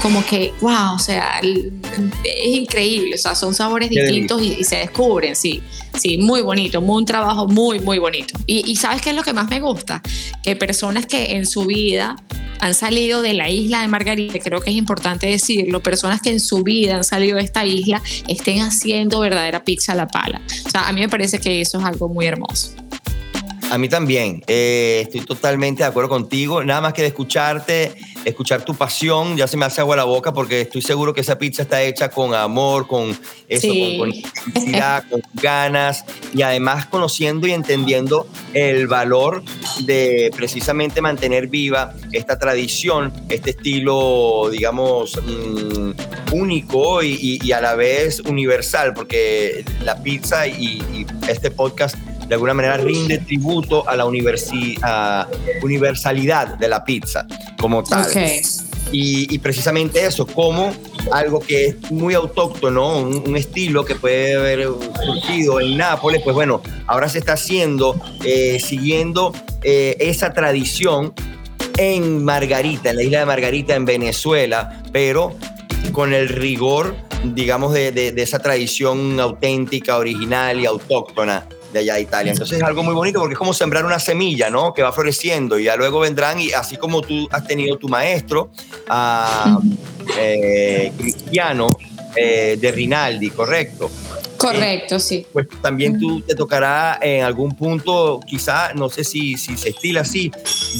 como 0.01 0.25
que, 0.25 0.53
wow, 0.61 0.95
o 0.95 0.99
sea, 0.99 1.39
es 1.39 2.45
increíble, 2.45 3.15
o 3.15 3.17
sea, 3.17 3.35
son 3.35 3.53
sabores 3.53 3.89
distintos 3.89 4.41
y, 4.41 4.63
se 4.63 4.77
descubren, 4.77 5.35
sí, 5.35 5.61
sí, 5.97 6.17
muy 6.17 6.41
bonito, 6.41 6.79
un 6.79 7.05
trabajo 7.05 7.47
muy, 7.47 7.79
muy 7.79 7.99
bonito. 7.99 8.37
Y, 8.45 8.69
y, 8.69 8.75
¿sabes 8.75 9.01
qué 9.01 9.09
es 9.09 9.15
lo 9.15 9.23
que 9.23 9.33
más 9.33 9.49
me 9.49 9.59
gusta? 9.59 10.01
Que 10.41 10.55
personas 10.55 11.05
que 11.05 11.35
en 11.35 11.45
su 11.45 11.65
vida 11.65 12.15
han 12.59 12.73
salido 12.73 13.21
de 13.21 13.33
la 13.33 13.49
isla 13.49 13.81
de 13.81 13.87
Margarita, 13.87 14.39
creo 14.39 14.61
que 14.61 14.69
es 14.69 14.75
importante 14.75 15.27
decirlo, 15.27 15.81
personas 15.81 16.21
que 16.21 16.29
en 16.29 16.39
su 16.39 16.63
vida 16.63 16.97
han 16.97 17.03
salido 17.03 17.37
de 17.37 17.43
esta 17.43 17.65
isla 17.65 18.01
estén 18.27 18.61
haciendo 18.61 19.19
verdadera 19.19 19.63
pizza 19.63 19.93
a 19.93 19.95
la 19.95 20.07
pala. 20.07 20.41
O 20.65 20.69
sea, 20.69 20.87
a 20.87 20.93
mí 20.93 21.01
me 21.01 21.09
parece 21.09 21.39
que 21.39 21.61
eso 21.61 21.79
es 21.79 21.85
algo 21.85 22.09
muy 22.09 22.25
hermoso. 22.25 22.71
A 23.71 23.77
mí 23.77 23.87
también, 23.87 24.43
eh, 24.47 25.01
estoy 25.03 25.21
totalmente 25.21 25.83
de 25.83 25.89
acuerdo 25.89 26.09
contigo. 26.09 26.63
Nada 26.63 26.81
más 26.81 26.93
que 26.93 27.03
de 27.03 27.09
escucharte, 27.09 27.93
escuchar 28.25 28.65
tu 28.65 28.73
pasión, 28.73 29.37
ya 29.37 29.47
se 29.47 29.57
me 29.57 29.65
hace 29.65 29.81
agua 29.81 29.95
la 29.95 30.05
boca 30.05 30.33
porque 30.33 30.61
estoy 30.61 30.81
seguro 30.81 31.13
que 31.13 31.21
esa 31.21 31.37
pizza 31.37 31.61
está 31.61 31.81
hecha 31.83 32.09
con 32.09 32.33
amor, 32.33 32.87
con 32.87 33.15
eso, 33.47 33.67
con, 33.99 34.11
con 35.09 35.21
ganas 35.33 36.03
y 36.33 36.41
además 36.41 36.87
conociendo 36.87 37.45
y 37.45 37.51
entendiendo 37.51 38.27
el 38.53 38.87
valor 38.87 39.43
de 39.81 40.31
precisamente 40.35 40.99
mantener 40.99 41.47
viva 41.47 41.93
esta 42.11 42.39
tradición, 42.39 43.13
este 43.29 43.51
estilo, 43.51 44.49
digamos, 44.51 45.15
mm, 45.23 45.91
único 46.31 47.03
y, 47.03 47.51
a 47.51 47.61
la 47.61 47.75
vez 47.75 48.19
universal, 48.21 48.93
porque 48.93 49.63
la 49.83 50.01
pizza 50.01 50.47
y, 50.47 50.81
y 50.93 51.05
este 51.27 51.51
podcast 51.51 51.95
de 52.29 52.35
alguna 52.35 52.53
manera 52.53 52.77
rinde 52.77 53.17
tributo 53.17 53.89
a 53.89 53.97
la 53.97 54.05
universalidad 54.05 56.57
de 56.59 56.67
la 56.67 56.85
pizza 56.85 57.25
como 57.59 57.83
tal. 57.83 58.05
Y, 58.91 59.39
precisamente 59.39 60.05
eso, 60.05 60.27
como 60.27 60.71
algo 61.11 61.39
que 61.39 61.65
es 61.67 61.91
muy 61.91 62.13
autóctono, 62.13 62.99
un, 62.99 63.35
estilo 63.35 63.83
que 63.83 63.95
puede 63.95 64.35
haber 64.35 64.67
surgido 65.05 65.59
en 65.59 65.77
Nápoles, 65.77 66.21
pues 66.23 66.35
bueno, 66.35 66.61
ahora 66.87 67.09
se 67.09 67.17
está 67.19 67.33
haciendo 67.33 67.99
eh, 68.23 68.59
siguiendo 68.59 69.33
eh, 69.63 69.97
esa 69.99 70.33
tradición 70.33 71.13
en 71.77 72.23
Margarita, 72.23 72.91
en 72.91 72.95
la 72.95 73.03
isla 73.03 73.19
de 73.19 73.25
Margarita, 73.25 73.75
en 73.75 73.83
Venezuela, 73.85 74.81
pero 74.91 75.35
con 75.91 76.13
el 76.13 76.29
rigor, 76.29 76.95
digamos, 77.23 77.73
de, 77.73 77.91
de 77.91 78.21
esa 78.21 78.39
tradición 78.39 79.19
auténtica, 79.19 79.97
original 79.97 80.59
y 80.59 80.65
autóctona 80.65 81.45
de 81.71 81.79
allá 81.79 81.95
de 81.95 82.01
Italia. 82.01 82.31
Entonces 82.31 82.57
es 82.57 82.63
algo 82.63 82.83
muy 82.83 82.93
bonito 82.93 83.19
porque 83.19 83.33
es 83.33 83.37
como 83.37 83.53
sembrar 83.53 83.85
una 83.85 83.99
semilla, 83.99 84.49
¿no? 84.49 84.73
Que 84.73 84.81
va 84.83 84.91
floreciendo 84.91 85.59
y 85.59 85.65
ya 85.65 85.75
luego 85.75 85.99
vendrán 85.99 86.39
y 86.39 86.51
así 86.51 86.77
como 86.77 87.01
tú 87.01 87.27
has 87.31 87.45
tenido 87.45 87.77
tu 87.77 87.87
maestro, 87.87 88.51
eh, 90.17 90.91
Cristiano 90.97 91.69
eh, 92.15 92.57
de 92.59 92.71
Rinaldi, 92.71 93.29
¿correcto? 93.29 93.89
Correcto, 94.39 94.99
sí. 94.99 95.25
Pues 95.33 95.47
también 95.61 95.99
tú 95.99 96.21
te 96.21 96.33
tocará 96.33 96.97
en 97.01 97.23
algún 97.23 97.55
punto, 97.55 98.19
quizá, 98.25 98.73
no 98.73 98.89
sé 98.89 99.03
si, 99.03 99.37
si 99.37 99.57
se 99.57 99.69
estila 99.69 100.01
así, 100.01 100.31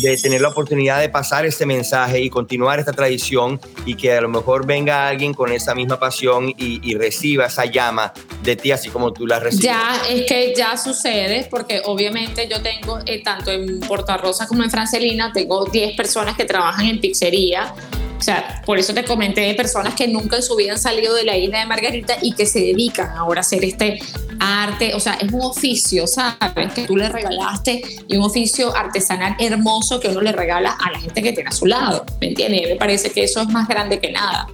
de 0.01 0.17
tener 0.17 0.41
la 0.41 0.49
oportunidad 0.49 0.99
de 1.01 1.09
pasar 1.09 1.45
ese 1.45 1.65
mensaje 1.65 2.21
y 2.21 2.29
continuar 2.29 2.79
esta 2.79 2.93
tradición 2.93 3.59
y 3.85 3.95
que 3.95 4.13
a 4.13 4.21
lo 4.21 4.29
mejor 4.29 4.65
venga 4.65 5.07
alguien 5.07 5.33
con 5.33 5.51
esa 5.51 5.75
misma 5.75 5.99
pasión 5.99 6.53
y, 6.57 6.79
reciba 6.99 7.45
esa 7.45 7.65
llama 7.65 8.11
de 8.43 8.55
ti, 8.55 8.71
así 8.71 8.89
como 8.89 9.13
tú 9.13 9.25
la 9.25 9.39
recibes. 9.39 9.65
Ya, 9.65 10.01
es 10.09 10.25
que 10.25 10.53
ya 10.55 10.75
sucede, 10.75 11.47
porque 11.49 11.81
obviamente 11.85 12.47
yo 12.49 12.61
tengo, 12.61 12.99
eh, 13.05 13.21
tanto 13.23 13.51
en 13.51 13.79
Porta 13.81 14.17
Rosa 14.17 14.47
como 14.47 14.63
en 14.63 14.71
Francelina, 14.71 15.31
tengo 15.31 15.65
10 15.65 15.95
personas 15.95 16.35
que 16.35 16.45
trabajan 16.45 16.87
en 16.87 16.99
pizzería 16.99 17.73
o 18.19 18.21
sea, 18.21 18.61
por 18.65 18.77
eso 18.77 18.93
te 18.93 19.05
comenté 19.05 19.41
de 19.41 19.53
personas 19.53 19.93
que 19.93 20.05
nunca 20.07 20.35
en 20.35 20.43
su 20.43 20.57
vida 20.57 20.73
han 20.73 20.79
salido 20.79 21.15
de 21.15 21.23
la 21.23 21.37
isla 21.37 21.59
de 21.59 21.65
Margarita 21.65 22.17
y 22.21 22.33
que 22.33 22.45
se 22.45 22.59
dedican 22.59 23.15
ahora 23.17 23.39
a 23.39 23.41
hacer 23.41 23.63
este 23.63 23.99
arte. 24.41 24.93
O 24.93 24.99
sea, 24.99 25.13
es 25.13 25.31
un 25.31 25.41
oficio, 25.41 26.05
¿sabes? 26.05 26.73
Que 26.73 26.85
tú 26.85 26.97
le 26.97 27.07
regalaste 27.07 27.81
y 28.07 28.17
un 28.17 28.23
oficio 28.23 28.75
artesanal 28.75 29.37
hermoso 29.39 30.01
que 30.01 30.09
uno 30.09 30.19
le 30.19 30.33
regala 30.33 30.71
a 30.71 30.91
la 30.91 30.99
gente 30.99 31.23
que 31.23 31.31
tiene 31.31 31.49
a 31.49 31.53
su 31.53 31.65
lado. 31.65 32.05
¿Me 32.19 32.27
entiendes? 32.27 32.67
Me 32.67 32.75
parece 32.75 33.09
que 33.11 33.23
eso 33.23 33.41
es 33.41 33.47
más 33.47 33.69
grande 33.69 33.99
que 33.99 34.11
nada. 34.11 34.47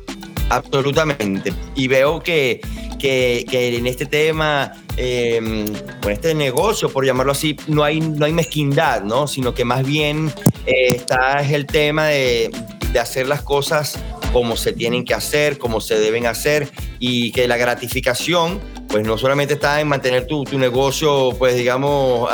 Absolutamente. 0.50 1.52
Y 1.74 1.88
veo 1.88 2.22
que, 2.22 2.62
que, 3.00 3.46
que 3.50 3.78
en 3.78 3.88
este 3.88 4.06
tema, 4.06 4.74
eh, 4.96 5.66
con 6.04 6.12
este 6.12 6.36
negocio, 6.36 6.90
por 6.90 7.04
llamarlo 7.04 7.32
así, 7.32 7.58
no 7.68 7.84
hay, 7.84 8.00
no 8.00 8.26
hay 8.26 8.34
mezquindad, 8.34 9.02
¿no? 9.02 9.26
Sino 9.26 9.56
que 9.56 9.66
más 9.66 9.84
bien 9.84 10.32
eh, 10.68 10.90
está 10.96 11.42
es 11.42 11.52
el 11.52 11.66
tema 11.66 12.06
de 12.06 12.52
de 12.96 13.02
hacer 13.02 13.28
las 13.28 13.42
cosas 13.42 14.00
como 14.32 14.56
se 14.56 14.72
tienen 14.72 15.04
que 15.04 15.14
hacer, 15.14 15.58
como 15.58 15.82
se 15.82 16.00
deben 16.00 16.28
hacer 16.28 16.70
y 16.98 17.34
que 17.34 17.46
la 17.46 17.58
gratificación 17.58 18.62
pues 18.88 19.06
no 19.06 19.18
solamente 19.18 19.56
está 19.56 19.82
en 19.82 19.90
mantener 19.90 20.28
tu, 20.28 20.46
tu 20.46 20.58
negocio 20.58 21.36
pues 21.38 21.58
digamos 21.58 22.30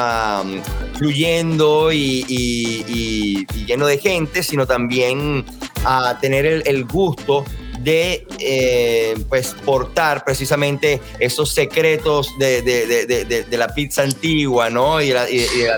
fluyendo 0.99 1.91
y, 1.91 3.47
lleno 3.65 3.87
de 3.87 3.97
gente, 3.97 4.43
sino 4.43 4.67
también 4.67 5.45
a 5.83 6.19
tener 6.21 6.45
el, 6.45 6.85
gusto 6.85 7.43
de 7.83 8.25
eh, 8.39 9.15
pues 9.29 9.55
portar 9.65 10.23
precisamente 10.23 11.01
esos 11.19 11.53
secretos 11.53 12.29
de, 12.37 12.61
de, 12.61 13.05
de, 13.05 13.43
de, 13.43 13.57
la 13.57 13.73
pizza 13.73 14.03
antigua, 14.03 14.69
¿no? 14.69 15.01
Y 15.01 15.11
la, 15.11 15.25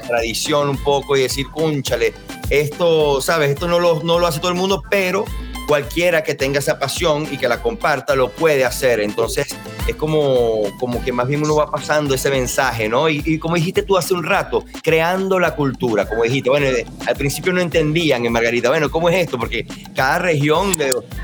tradición 0.01 0.69
un 0.69 0.83
poco 0.83 1.15
y 1.15 1.21
decir, 1.21 1.47
cúnchale, 1.49 2.13
esto, 2.49 3.21
¿sabes? 3.21 3.51
Esto 3.51 3.67
no 3.67 3.79
lo, 3.79 4.03
no 4.03 4.19
lo 4.19 4.27
hace 4.27 4.39
todo 4.39 4.51
el 4.51 4.57
mundo, 4.57 4.83
pero 4.89 5.25
cualquiera 5.67 6.23
que 6.23 6.35
tenga 6.35 6.59
esa 6.59 6.79
pasión 6.79 7.27
y 7.31 7.37
que 7.37 7.47
la 7.47 7.61
comparta 7.61 8.15
lo 8.15 8.29
puede 8.29 8.65
hacer. 8.65 8.99
Entonces 8.99 9.55
es 9.87 9.95
como, 9.95 10.63
como 10.79 11.03
que 11.03 11.11
más 11.11 11.27
bien 11.27 11.43
uno 11.43 11.55
va 11.55 11.69
pasando 11.69 12.13
ese 12.13 12.29
mensaje, 12.29 12.87
¿no? 12.87 13.09
Y, 13.09 13.39
como 13.39 13.55
dijiste 13.55 13.83
tú 13.83 13.97
hace 13.97 14.13
un 14.13 14.23
rato, 14.23 14.63
creando 14.81 15.39
la 15.39 15.55
cultura, 15.55 16.07
como 16.07 16.23
dijiste, 16.23 16.49
bueno, 16.49 16.67
eh, 16.67 16.85
al 17.05 17.15
principio 17.15 17.51
no 17.53 17.61
entendían 17.61 18.25
en 18.25 18.31
Margarita, 18.31 18.69
bueno, 18.69 18.89
¿cómo 18.89 19.09
es 19.09 19.15
esto? 19.17 19.37
Porque 19.37 19.65
cada 19.95 20.19
región 20.19 20.77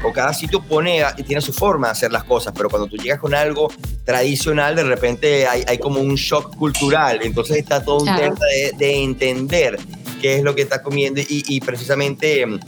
o 0.04 0.12
cada 0.12 0.34
sitio 0.34 0.62
pone, 0.62 1.04
tiene 1.26 1.42
su 1.42 1.54
forma 1.54 1.88
de 1.88 1.92
hacer 1.92 2.12
las 2.12 2.24
cosas, 2.24 2.54
pero 2.56 2.70
cuando 2.70 2.88
tú 2.88 2.98
llegas 2.98 3.20
con 3.20 3.34
algo 3.34 3.72
tradicional, 4.06 4.76
de 4.76 4.84
repente 4.84 5.48
hay, 5.48 5.64
hay 5.68 5.78
como 5.78 6.00
un 6.02 6.16
shock 6.16 6.56
cultural, 6.56 7.20
entonces 7.22 7.58
está 7.58 7.84
todo 7.84 8.00
un 8.00 8.16
tema 8.16 8.38
de, 8.52 8.74
de 8.78 9.04
entender 9.04 9.80
qué 10.20 10.36
es 10.36 10.44
lo 10.44 10.54
que 10.54 10.62
está 10.62 10.84
comiendo 10.84 11.22
y, 11.28 11.60
precisamente 11.62 12.46
mm, 12.46 12.60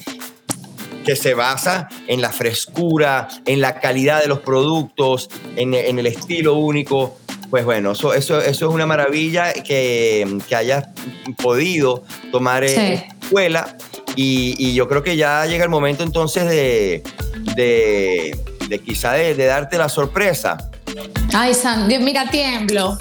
que 1.04 1.16
se 1.16 1.34
basa 1.34 1.90
en 2.08 2.22
la 2.22 2.32
frescura, 2.32 3.28
en 3.46 3.62
la 3.62 3.80
calidad 3.80 4.22
de 4.22 4.28
los 4.28 4.40
productos, 4.40 5.30
en, 5.56 5.74
el 5.74 6.06
estilo 6.08 6.56
único. 6.56 7.18
Pues 7.50 7.66
bueno, 7.66 7.92
eso, 7.92 8.14
eso, 8.14 8.40
eso 8.40 8.70
es 8.70 8.74
una 8.74 8.86
maravilla 8.86 9.52
que, 9.54 10.40
que 10.48 10.56
hayas 10.56 10.88
podido 11.42 12.04
tomar 12.32 12.64
en 12.64 13.04
escuela 13.22 13.76
y, 14.16 14.74
yo 14.74 14.88
creo 14.88 15.04
que 15.04 15.16
ya 15.16 15.46
llega 15.46 15.64
el 15.64 15.70
momento 15.70 16.04
entonces 16.04 16.46
de, 16.46 17.04
de, 17.56 18.38
de 18.68 18.80
quizá 18.80 19.14
de, 19.14 19.36
darte 19.36 19.78
la 19.78 19.90
sorpresa. 19.90 20.70
Ay, 21.34 21.54
San, 21.54 21.88
Dios, 21.88 22.02
mira, 22.02 22.30
tiemblo. 22.30 22.98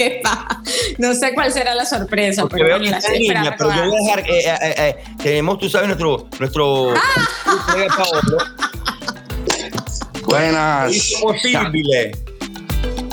No 1.00 1.14
sé 1.14 1.32
cuál 1.32 1.50
será 1.50 1.74
la 1.74 1.86
sorpresa. 1.86 2.46
pero 2.46 2.66
veo 2.66 2.78
que 2.78 3.18
niña, 3.18 3.54
pero 3.56 3.74
yo 3.74 3.88
voy 3.88 3.96
a 3.96 4.02
dejar. 4.02 4.20
Eh, 4.20 4.44
eh, 4.44 4.74
eh, 4.76 5.04
tenemos, 5.22 5.58
tú 5.58 5.70
sabes, 5.70 5.88
nuestro. 5.88 6.28
nuestro 6.38 6.94
ah. 6.94 8.04
Buenas. 10.24 11.10
Imposible. 11.12 12.12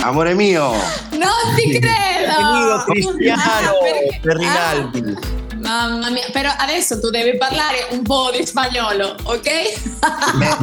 Amore 0.03 0.35
mío. 0.35 0.73
No 1.13 1.31
te 1.55 1.79
creo. 1.79 1.95
Bienvenido, 2.27 2.85
Cristiano 2.87 3.73
de 4.21 4.33
Rinaldi. 4.33 5.15
Mamma 5.55 6.09
mia, 6.09 6.25
però 6.33 6.51
adesso 6.59 6.99
tu 6.99 7.09
devi 7.09 7.37
parlare 7.37 7.87
un 7.91 8.03
po' 8.03 8.31
di 8.31 8.45
spagnolo, 8.45 9.15
ok? 9.23 9.47
Me, 10.35 10.55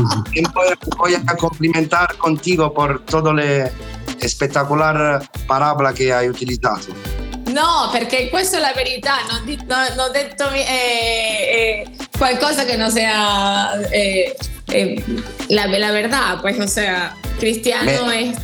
voy, 0.52 0.75
voy 0.97 1.14
a 1.14 1.37
complimentar 1.37 2.16
contigo 2.16 2.73
por 2.73 3.02
todo 3.04 3.33
le 3.33 3.73
espectacular 4.19 5.28
parabola 5.47 5.93
che 5.93 6.12
hai 6.12 6.28
utilizzato. 6.28 7.13
No, 7.54 7.88
perché 7.92 8.28
questa 8.30 8.56
è 8.56 8.61
la 8.61 8.73
verità, 8.75 9.14
non, 9.30 9.44
di- 9.44 9.56
no- 9.66 9.88
non 9.96 10.06
ho 10.06 10.11
detto 10.11 10.50
eh, 10.50 10.64
eh, 10.66 11.90
qualcosa 12.18 12.64
che 12.64 12.76
non 12.76 12.90
sia 12.90 13.80
eh, 13.90 14.37
eh, 14.66 15.04
la, 15.49 15.66
la 15.66 15.90
verdad, 15.92 16.40
pues, 16.40 16.58
o 16.58 16.66
sea, 16.66 17.14
Cristiano 17.38 18.06
Beh. 18.06 18.20
es... 18.30 18.37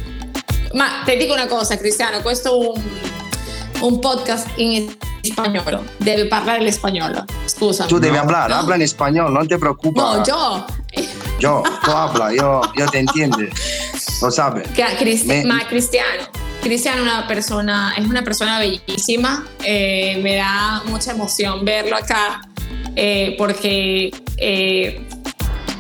Ma 0.75 1.03
te 1.05 1.17
dico 1.17 1.33
una 1.33 1.47
cosa, 1.49 1.77
Cristiano, 1.77 2.21
questo 2.23 2.51
è 2.51 2.67
un, 2.69 2.83
un 3.81 3.99
podcast 3.99 4.47
in 4.57 4.97
spagnolo, 5.23 5.83
deve 5.97 6.27
parlare 6.27 6.61
l'espagnolo, 6.63 7.25
scusa. 7.47 7.87
Tú 7.87 7.99
debes 7.99 8.17
No, 8.19 8.23
hablar, 8.29 8.49
no. 8.51 8.57
habla 8.57 8.77
en 8.77 8.83
español, 8.83 9.33
no 9.33 9.45
te 9.47 9.59
preocupes. 9.59 10.01
No, 10.01 10.23
yo. 10.25 10.65
Yo, 11.41 11.63
tú 11.83 11.91
habla, 11.91 12.33
yo, 12.33 12.61
yo 12.77 12.87
te 12.87 12.99
entiendo. 12.99 13.39
Lo 14.23 14.31
sabes. 14.31 14.69
Cristi- 14.99 15.27
Me- 15.27 15.45
ma 15.45 15.67
Cristiano. 15.67 16.29
Cristiano 16.63 17.03
una 17.03 17.27
persona, 17.27 17.95
es 17.97 18.07
una 18.07 18.23
persona 18.23 18.59
bellísima. 18.59 19.45
eh, 19.65 20.19
me 20.23 20.37
da 20.37 20.83
mucha 20.87 21.13
emoción 21.13 21.65
verlo 21.65 21.97
acá 21.97 22.43
eh, 22.97 23.35
porque 23.39 24.11
eh, 24.37 25.01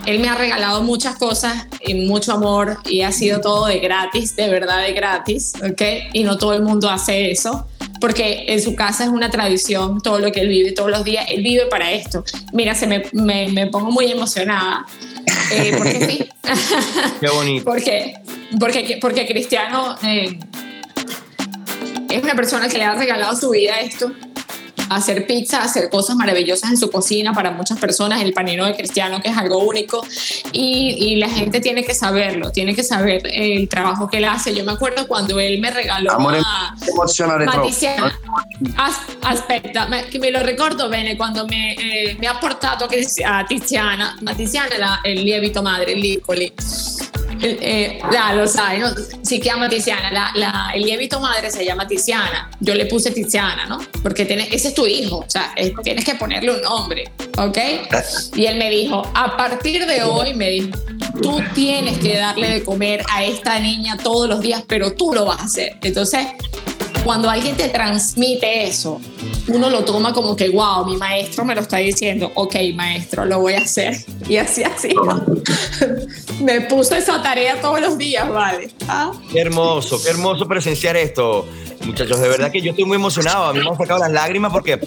él 0.07 0.19
me 0.21 0.29
ha 0.29 0.35
regalado 0.35 0.83
muchas 0.83 1.17
cosas 1.17 1.67
y 1.81 1.95
mucho 1.95 2.33
amor 2.33 2.79
y 2.87 3.03
ha 3.03 3.13
sido 3.13 3.41
todo 3.41 3.67
de 3.67 3.79
gratis, 3.79 4.35
de 4.37 4.49
verdad 4.49 4.83
de 4.83 4.93
gratis, 4.93 5.53
¿ok? 5.57 5.83
Y 6.15 6.25
no 6.25 6.39
todo 6.39 6.55
el 6.55 6.63
mundo 6.63 6.89
hace 6.89 7.31
eso 7.31 7.67
porque 8.01 8.47
en 8.49 8.63
su 8.63 8.75
casa 8.75 9.05
es 9.05 9.11
una 9.11 9.31
tradición, 9.31 10.01
todo 10.01 10.19
lo 10.19 10.33
que 10.33 10.41
él 10.41 10.49
vive 10.49 10.73
todos 10.73 10.91
los 10.91 11.05
días, 11.05 11.27
él 11.29 11.43
vive 11.43 11.67
para 11.67 11.93
esto. 11.93 12.25
Mira, 12.55 12.75
se 12.75 12.87
me, 12.87 13.03
me, 13.13 13.49
me 13.49 13.67
pongo 13.67 13.91
muy 13.91 14.11
emocionada. 14.11 14.87
eh, 15.53 15.75
porque 15.77 16.07
sí. 16.07 16.29
Qué 17.21 17.29
bonito. 17.29 17.65
Porque, 17.71 18.15
porque, 18.59 18.99
porque 19.01 19.27
Cristiano 19.27 19.97
eh, 20.03 20.39
es 22.11 22.23
una 22.23 22.35
persona 22.35 22.69
que 22.69 22.79
le 22.79 22.85
ha 22.85 22.95
regalado 22.95 23.37
su 23.37 23.51
vida 23.51 23.75
a 23.75 23.81
esto, 23.81 24.13
a 24.89 24.97
hacer 24.97 25.25
pizza, 25.25 25.61
a 25.61 25.65
hacer 25.67 25.89
cosas 25.89 26.17
maravillosas 26.17 26.71
en 26.71 26.77
su 26.77 26.91
cocina 26.91 27.33
para 27.33 27.53
muchas 27.53 27.79
personas, 27.79 28.23
el 28.23 28.33
panino 28.33 28.67
de 28.67 28.75
Cristiano, 28.75 29.23
que 29.23 29.29
es 29.29 29.37
algo 29.37 29.59
único, 29.59 30.05
y, 30.53 30.97
y 30.99 31.17
la 31.17 31.29
gente 31.29 31.61
tiene 31.61 31.85
que 31.85 31.95
saberlo, 31.95 32.51
tiene 32.51 32.75
que 32.75 32.83
saber 32.83 33.23
el 33.33 33.69
trabajo 33.69 34.09
que 34.09 34.17
él 34.17 34.25
hace. 34.25 34.53
Yo 34.53 34.65
me 34.65 34.73
acuerdo 34.73 35.07
cuando 35.07 35.39
él 35.39 35.61
me 35.61 35.71
regaló 35.71 36.11
Amore, 36.11 36.39
a... 36.45 36.75
Tiziana, 37.63 38.19
as- 38.77 39.01
aspetta, 39.23 39.87
me- 39.87 40.09
che 40.09 40.19
me 40.19 40.33
lo 40.33 40.43
ricordo 40.43 40.89
bene 40.89 41.17
quando 41.17 41.47
me, 41.47 41.75
eh, 41.75 42.17
mi 42.19 42.27
ha 42.27 42.37
portato 42.41 42.87
a 42.87 42.89
Cristi- 42.89 43.23
a 43.23 43.45
Tiziana, 43.47 44.17
Tiziana 44.37 44.77
la- 44.77 45.01
il 45.05 45.21
lievito 45.23 45.63
madre, 45.63 45.93
il 45.93 46.01
Liccoli. 46.01 46.53
Eh, 47.43 48.01
la, 48.11 48.35
lo. 48.35 48.47
Si 49.23 49.41
chiama 49.41 49.69
Tiziana, 49.69 50.11
la, 50.11 50.31
la- 50.35 50.71
el 50.75 50.83
lievito 50.83 51.21
madre 51.21 51.51
se 51.51 51.65
llama 51.65 51.87
Tiziana. 51.87 52.51
Yo 52.61 52.75
le 52.75 52.87
puse 52.87 53.11
Tiziana, 53.11 53.67
¿no? 53.67 53.79
Porque 54.03 54.25
tiene, 54.27 54.49
ese 54.53 54.69
es 54.69 54.75
tu 54.75 54.87
hijo, 54.87 55.19
o 55.19 55.31
sea, 55.31 55.53
tienes 55.83 56.05
que 56.05 56.15
ponerle 56.15 56.53
un 56.53 56.63
nombre, 56.63 57.11
¿ok? 57.39 57.59
Y 58.35 58.47
él 58.47 58.59
me 58.59 58.71
dijo, 58.71 59.03
a 59.15 59.37
partir 59.37 59.87
de 59.87 60.03
hoy, 60.03 60.35
me 60.35 60.51
dijo, 60.51 60.71
tú 61.23 61.41
tienes 61.55 61.99
que 61.99 62.17
darle 62.19 62.49
de 62.51 62.65
comer 62.65 63.03
a 63.11 63.25
esta 63.25 63.59
niña 63.59 63.97
todos 63.97 64.29
los 64.29 64.41
días, 64.41 64.63
pero 64.67 64.93
tú 64.95 65.13
lo 65.13 65.25
vas 65.25 65.41
a 65.41 65.45
hacer. 65.45 65.77
Entonces, 65.83 66.27
cuando 67.05 67.31
alguien 67.31 67.57
te 67.57 67.69
transmite 67.69 68.65
eso, 68.65 69.01
uno 69.49 69.71
lo 69.71 69.85
toma 69.85 70.13
como 70.13 70.37
que, 70.37 70.49
wow, 70.51 70.85
mi 70.85 70.97
maestro 70.97 71.45
me 71.45 71.55
lo 71.55 71.63
está 71.63 71.79
diciendo, 71.79 72.31
ok, 72.35 72.57
maestro, 72.75 73.25
lo 73.25 73.41
voy 73.41 73.55
a 73.55 73.59
hacer. 73.59 73.97
Y 74.29 74.37
así, 74.37 74.63
así. 74.63 74.91
me 76.41 76.63
puso 76.63 76.95
esa 76.95 77.23
tarea 77.23 77.61
todos 77.61 77.81
los 77.81 77.99
días, 77.99 78.29
¿vale? 78.29 78.71
Ah. 78.89 79.13
Qué 79.33 79.41
hermoso, 79.41 80.03
qué 80.03 80.11
hermoso 80.11 80.47
presenciar 80.47 80.97
esto, 80.97 81.47
muchachos. 81.85 82.21
De 82.21 82.29
verdad 82.29 82.51
que 82.51 82.61
yo 82.61 82.71
estoy 82.71 82.85
muy 82.85 82.97
emocionado. 82.97 83.45
A 83.47 83.53
mí 83.53 83.61
me 83.61 83.69
han 83.69 83.77
sacado 83.77 84.01
las 84.01 84.13
lágrimas 84.13 84.53
porque 84.53 84.81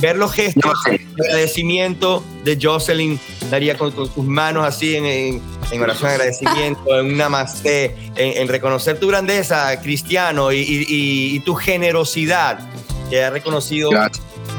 ver 0.00 0.16
los 0.16 0.32
gestos 0.32 0.72
de 0.84 1.00
agradecimiento 1.26 2.22
de 2.44 2.58
Jocelyn, 2.60 3.20
daría 3.50 3.76
con, 3.76 3.90
con 3.92 4.12
sus 4.12 4.24
manos 4.24 4.64
así 4.64 4.96
en, 4.96 5.42
oración 5.82 6.08
de 6.08 6.14
agradecimiento, 6.14 6.98
en 6.98 7.06
un 7.06 7.16
namaste, 7.16 7.96
en, 8.16 8.48
reconocer 8.48 8.98
tu 8.98 9.08
grandeza, 9.08 9.80
Cristiano, 9.80 10.52
y, 10.52 11.40
tu 11.44 11.54
generosidad 11.54 12.60
que 13.08 13.24
ha 13.24 13.30
reconocido. 13.30 13.90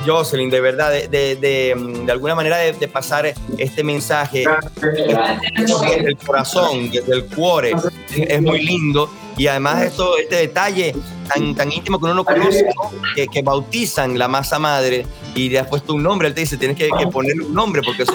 Jocelyn, 0.06 0.50
de 0.50 0.62
verdad, 0.62 0.92
de, 0.92 1.08
de, 1.08 1.36
de, 1.36 1.76
mm, 1.76 2.06
de 2.06 2.12
alguna 2.12 2.36
manera 2.36 2.58
de, 2.58 2.74
de 2.74 2.88
pasar 2.88 3.34
este 3.58 3.84
mensaje 3.84 4.46
desde 4.82 6.08
el 6.08 6.18
corazón, 6.18 6.90
desde 6.92 7.14
el 7.14 7.26
cuore, 7.26 7.74
es, 8.16 8.42
muy 8.42 8.62
lindo. 8.64 9.10
Y 9.38 9.48
además 9.48 9.84
esto, 9.84 10.18
este 10.18 10.36
detalle 10.36 10.94
tan, 11.34 11.56
tan 11.56 11.72
íntimo 11.72 11.98
que 12.00 12.06
uno 12.06 12.14
no 12.16 12.26
conoce, 12.26 12.64
¿no? 12.64 12.92
que, 13.16 13.28
que 13.28 13.42
bautizan 13.42 14.20
la 14.20 14.28
masa 14.28 14.60
madre 14.60 15.06
y 15.34 15.50
le 15.50 15.58
has 15.60 15.68
puesto 15.68 15.94
un 15.94 16.04
nombre, 16.04 16.28
él 16.28 16.34
te 16.34 16.42
dice, 16.42 16.58
tienes 16.58 16.78
que, 16.78 16.90
que 16.90 17.08
ponerle 17.08 17.46
un 17.46 17.54
nombre 17.54 17.82
porque 17.82 18.04
eso 18.04 18.14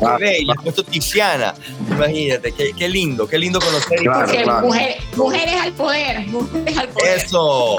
bebé, 0.00 0.38
y 0.40 0.44
le 0.46 0.52
has 0.52 0.62
puesto 0.62 0.82
Tiziana. 0.82 1.54
Imagínate, 1.90 2.52
qué, 2.52 2.72
qué 2.76 2.88
lindo, 2.88 3.26
qué 3.28 3.38
lindo 3.38 3.60
conocer. 3.60 3.98
Claro, 4.00 4.32
claro. 4.32 4.66
mujer- 4.66 4.96
mujeres 5.14 5.54
al 5.60 5.72
poder, 5.72 6.26
mujeres 6.28 6.78
al 6.78 6.88
poder. 6.88 7.18
Eso. 7.18 7.76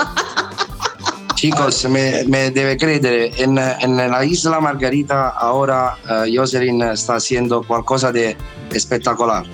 Chicos, 1.36 1.86
me, 1.90 2.24
me 2.26 2.50
debe 2.50 2.78
creer, 2.78 3.34
en, 3.38 3.58
en 3.58 3.98
la 3.98 4.26
isla 4.26 4.60
Margarita 4.62 5.30
ahora 5.30 5.98
eh, 6.10 6.34
Jocelyn 6.34 6.82
está 6.82 7.16
haciendo 7.16 7.62
qualcosa 7.62 8.12
de 8.12 8.38
espectacular. 8.72 9.46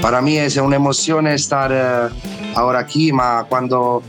Para 0.00 0.22
mí 0.22 0.38
es 0.38 0.56
una 0.56 0.76
emoción 0.76 1.26
estar 1.26 1.70
eh, 1.72 2.08
ahora 2.54 2.78
aquí, 2.78 3.12
ma 3.12 3.44
quando 3.48 4.02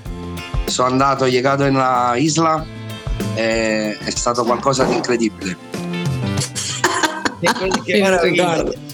sono 0.67 0.89
andato, 0.89 1.25
en 1.25 1.73
la 1.73 2.13
isla, 2.17 2.63
eh, 3.35 3.97
è 4.05 4.09
stato 4.11 4.45
qualcosa 4.45 4.83
di 4.85 4.95
incredibile. 4.95 5.57
Maravilla. 7.99 8.90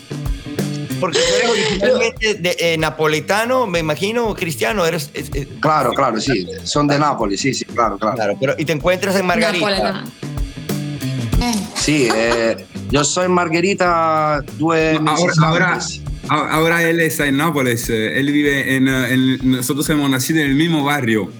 Porque 1.00 1.20
tú 1.20 1.26
eres 1.36 1.50
originalmente 1.52 2.34
de, 2.36 2.56
eh, 2.60 2.78
napoletano, 2.78 3.68
me 3.68 3.80
imagino, 3.80 4.34
cristiano, 4.34 4.86
eres... 4.86 5.10
es- 5.14 5.30
es- 5.34 5.48
Claro, 5.62 5.92
claro, 5.94 6.20
sí, 6.20 6.48
son 6.64 6.88
de 6.88 6.98
Nápoles, 7.00 7.40
sí, 7.40 7.54
sí, 7.54 7.66
claro, 7.66 7.98
claro. 7.98 8.16
claro, 8.16 8.38
pero, 8.40 8.56
y 8.58 8.66
te 8.66 8.74
encuentras 8.74 9.16
en 9.16 9.26
Margarita. 9.26 10.04
Eh, 11.42 11.54
Sí, 11.76 12.10
eh, 12.14 12.66
yo 12.90 13.04
soy 13.04 13.28
Margarita 13.30 14.42
due 14.58 14.94
Ahora, 14.98 15.02
meses 15.12 15.38
ahora, 15.42 15.74
antes. 15.74 16.02
a- 16.30 16.50
ahora 16.56 16.84
él 16.84 17.00
está 17.00 17.28
en 17.28 17.38
Nápoles. 17.38 17.90
eh, 17.90 18.20
Él 18.20 18.32
vive 18.32 18.76
en, 18.76 18.88
eh, 18.88 19.14
en- 19.14 19.52
Nosotros 19.52 19.88
hemos 19.90 20.10
nacido 20.10 20.40
en 20.42 20.48
el 20.48 20.56
mismo 20.56 20.84
barrio. 20.84 21.32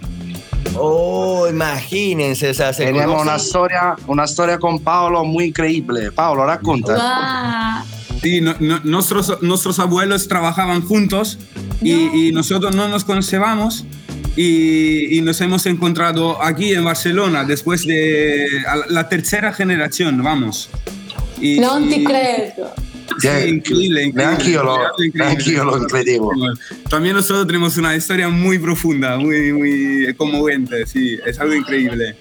Oh, 0.76 1.48
imagínense, 1.50 2.52
o 2.52 2.54
sea, 2.54 2.72
se 2.74 2.86
Tenemos 2.86 3.20
una 3.22 3.38
storia, 3.40 3.96
una 4.06 4.28
storia 4.28 4.60
con 4.60 4.80
Paolo 4.80 5.24
muy 5.26 5.46
increíble. 5.46 6.12
Paolo, 6.12 6.46
racconta. 6.46 6.94
guau. 6.94 7.97
Sí, 8.22 8.42
no- 8.42 8.56
no- 8.60 8.80
nuestros, 8.84 9.42
nuestros 9.42 9.80
abuelos 9.80 10.28
trabajaban 10.28 10.82
juntos 10.82 11.38
y, 11.82 11.92
y 12.28 12.32
nosotros 12.32 12.76
no 12.76 12.88
nos 12.88 13.04
conocíamos 13.06 13.86
y, 14.36 15.18
y 15.18 15.22
nos 15.22 15.40
hemos 15.42 15.66
encontrado 15.66 16.42
aquí 16.44 16.74
en 16.74 16.84
Barcelona 16.84 17.44
después 17.46 17.86
de 17.86 18.48
a 18.68 18.76
la- 18.92 19.08
tercera 19.10 19.54
generación, 19.54 20.22
vamos. 20.24 20.70
Y, 21.40 21.60
Non 21.60 21.88
ti 21.88 22.02
y- 22.02 22.04
credo. 22.04 22.74
Sí, 23.20 23.28
increíble, 23.50 24.04
increíble. 24.04 24.14
Neanch'io 24.14 24.64
lo, 24.64 24.78
Increíble. 25.04 25.64
lo 25.64 25.88
credevo. 25.88 26.32
También 26.90 27.16
nosotros 27.16 27.48
tenemos 27.48 27.78
una 27.78 27.96
historia 27.96 28.30
muy 28.30 28.60
profunda, 28.60 29.18
muy, 29.18 29.54
muy 29.54 30.14
conmoviente, 30.16 30.86
sí, 30.86 31.18
es 31.26 31.40
algo 31.40 31.56
increíble. 31.56 32.16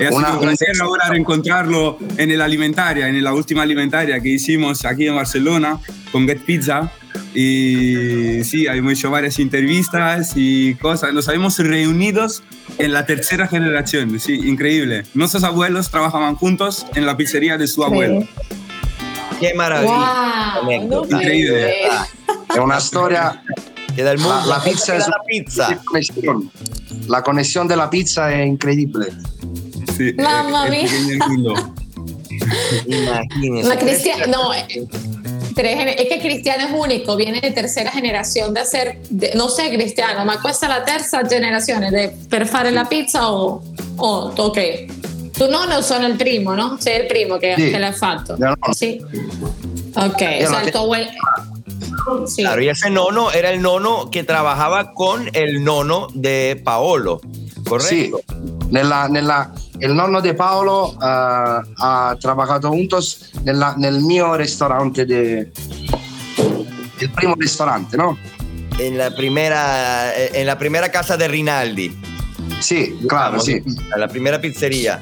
Y 0.00 0.04
ha 0.04 0.10
Una- 0.10 0.28
sido 0.28 0.40
un 0.40 0.46
placer 0.46 0.68
ahora 0.80 1.14
encontrarlo 1.14 1.98
en 2.16 2.30
el 2.30 2.40
Alimentaria, 2.40 3.06
en 3.08 3.22
la 3.22 3.34
última 3.34 3.62
Alimentaria 3.62 4.18
que 4.20 4.30
hicimos 4.30 4.84
aquí 4.84 5.06
en 5.06 5.14
Barcelona 5.16 5.78
con 6.10 6.26
Get 6.26 6.40
Pizza. 6.44 6.90
Y 7.34 8.42
sí, 8.44 8.66
hemos 8.66 8.92
hecho 8.94 9.10
varias 9.10 9.38
entrevistas 9.38 10.32
y 10.36 10.74
cosas. 10.76 11.12
Nos 11.12 11.28
habíamos 11.28 11.58
reunidos 11.58 12.42
en 12.78 12.92
la 12.92 13.04
tercera 13.06 13.46
generación, 13.46 14.18
sí, 14.18 14.34
increíble. 14.34 15.04
Nuestros 15.14 15.44
abuelos 15.44 15.90
trabajaban 15.90 16.34
juntos 16.34 16.86
en 16.94 17.06
la 17.06 17.16
pizzería 17.16 17.56
de 17.58 17.66
su 17.68 17.84
abuelo. 17.84 18.26
Qué 19.38 19.54
maravilla. 19.54 20.60
Wow, 20.64 20.88
no. 20.88 21.04
Increíble. 21.04 21.72
È 22.54 22.58
una 22.58 22.78
storia. 22.80 23.42
Queda 23.94 24.12
el 24.12 24.18
mundo. 24.18 24.40
La, 24.46 24.58
la 24.58 24.64
pizza 24.64 24.96
es 24.96 25.08
la 25.08 25.20
pizza. 25.26 25.80
conexión. 25.84 26.50
La 27.08 27.22
conexión 27.22 27.66
de 27.68 27.76
la 27.76 27.88
pizza 27.88 28.30
è 28.30 28.42
incredibile. 28.42 29.12
Sí, 30.00 30.14
Mamma 30.16 30.66
el 33.62 33.76
Cristiano, 33.76 34.24
no, 34.26 34.52
eh, 34.54 34.86
è 35.94 36.06
che 36.06 36.18
Cristiano 36.20 36.66
è 36.68 36.70
unico, 36.78 37.14
viene 37.16 37.38
generazione 37.92 38.52
da 38.52 38.64
ser, 38.64 38.96
de- 39.08 39.32
non 39.34 39.50
sei 39.50 39.70
cristiano, 39.70 40.24
ma 40.24 40.38
questa 40.40 40.64
è 40.64 40.68
la 40.70 40.80
terza 40.80 41.22
generazione 41.24 41.90
de- 41.90 42.16
per 42.28 42.46
fare 42.46 42.70
la 42.70 42.84
pizza 42.86 43.30
o, 43.30 43.60
o 43.96 44.32
ok? 44.34 44.84
Tu 45.32 45.48
nonno 45.50 45.82
sono 45.82 46.06
il 46.06 46.16
primo, 46.16 46.54
no? 46.54 46.76
Sei 46.80 47.00
il 47.00 47.06
primo 47.06 47.36
che, 47.36 47.54
Sì. 47.58 47.70
che 47.70 47.78
l'ha 47.78 47.92
fatto. 47.92 48.38
Sì. 48.70 48.98
Ok, 49.96 50.20
Io 50.20 50.46
o 50.46 50.48
sea, 50.48 50.50
la- 50.50 50.62
il 50.62 50.70
tuo 50.70 50.80
abuelo. 50.80 51.10
Sí. 52.26 52.40
Claro, 52.42 52.62
y 52.62 52.68
ese 52.68 52.88
nono 52.88 53.30
era 53.30 53.50
el 53.50 53.60
nono 53.60 54.08
que 54.10 54.24
trabajaba 54.24 54.94
con 54.94 55.28
el 55.34 55.62
nono 55.62 56.08
de 56.14 56.58
Paolo, 56.64 57.20
¿correcto? 57.68 58.22
nella, 58.70 59.06
nella- 59.08 59.50
il 59.80 59.92
nonno 59.92 60.20
di 60.20 60.32
Paolo 60.34 60.92
eh, 60.92 60.96
ha 61.02 62.16
lavorato 62.20 62.68
juntos 62.70 63.30
nella- 63.42 63.74
nel 63.76 64.00
mio 64.00 64.34
ristorante, 64.34 65.04
de- 65.06 65.50
il 66.98 67.10
primo 67.10 67.34
ristorante, 67.38 67.96
no? 67.96 68.16
En 68.78 68.96
la 68.96 69.10
primera, 69.10 70.14
en 70.14 70.46
la 70.46 70.56
primera 70.56 70.88
casa 70.90 71.16
de 71.16 71.28
Rinaldi. 71.28 71.98
Sì, 72.60 72.98
claro, 73.06 73.30
Vamos, 73.38 73.44
sì. 73.44 73.62
La 73.96 74.06
primera 74.08 74.38
pizzería. 74.38 75.00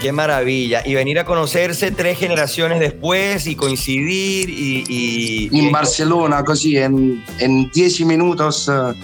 Qué 0.00 0.12
maravilla. 0.12 0.82
Y 0.84 0.94
venir 0.94 1.18
a 1.18 1.24
conocerse 1.24 1.90
tres 1.92 2.18
generaciones 2.18 2.78
después 2.78 3.46
y 3.46 3.54
coincidir 3.56 4.50
y... 4.50 4.84
y- 4.88 5.48
In 5.50 5.68
y- 5.68 5.70
Barcellona, 5.70 6.42
così 6.42 6.76
in, 6.76 7.22
in 7.40 7.70
10 7.72 8.04
minuti 8.04 8.42
eh, 8.42 8.94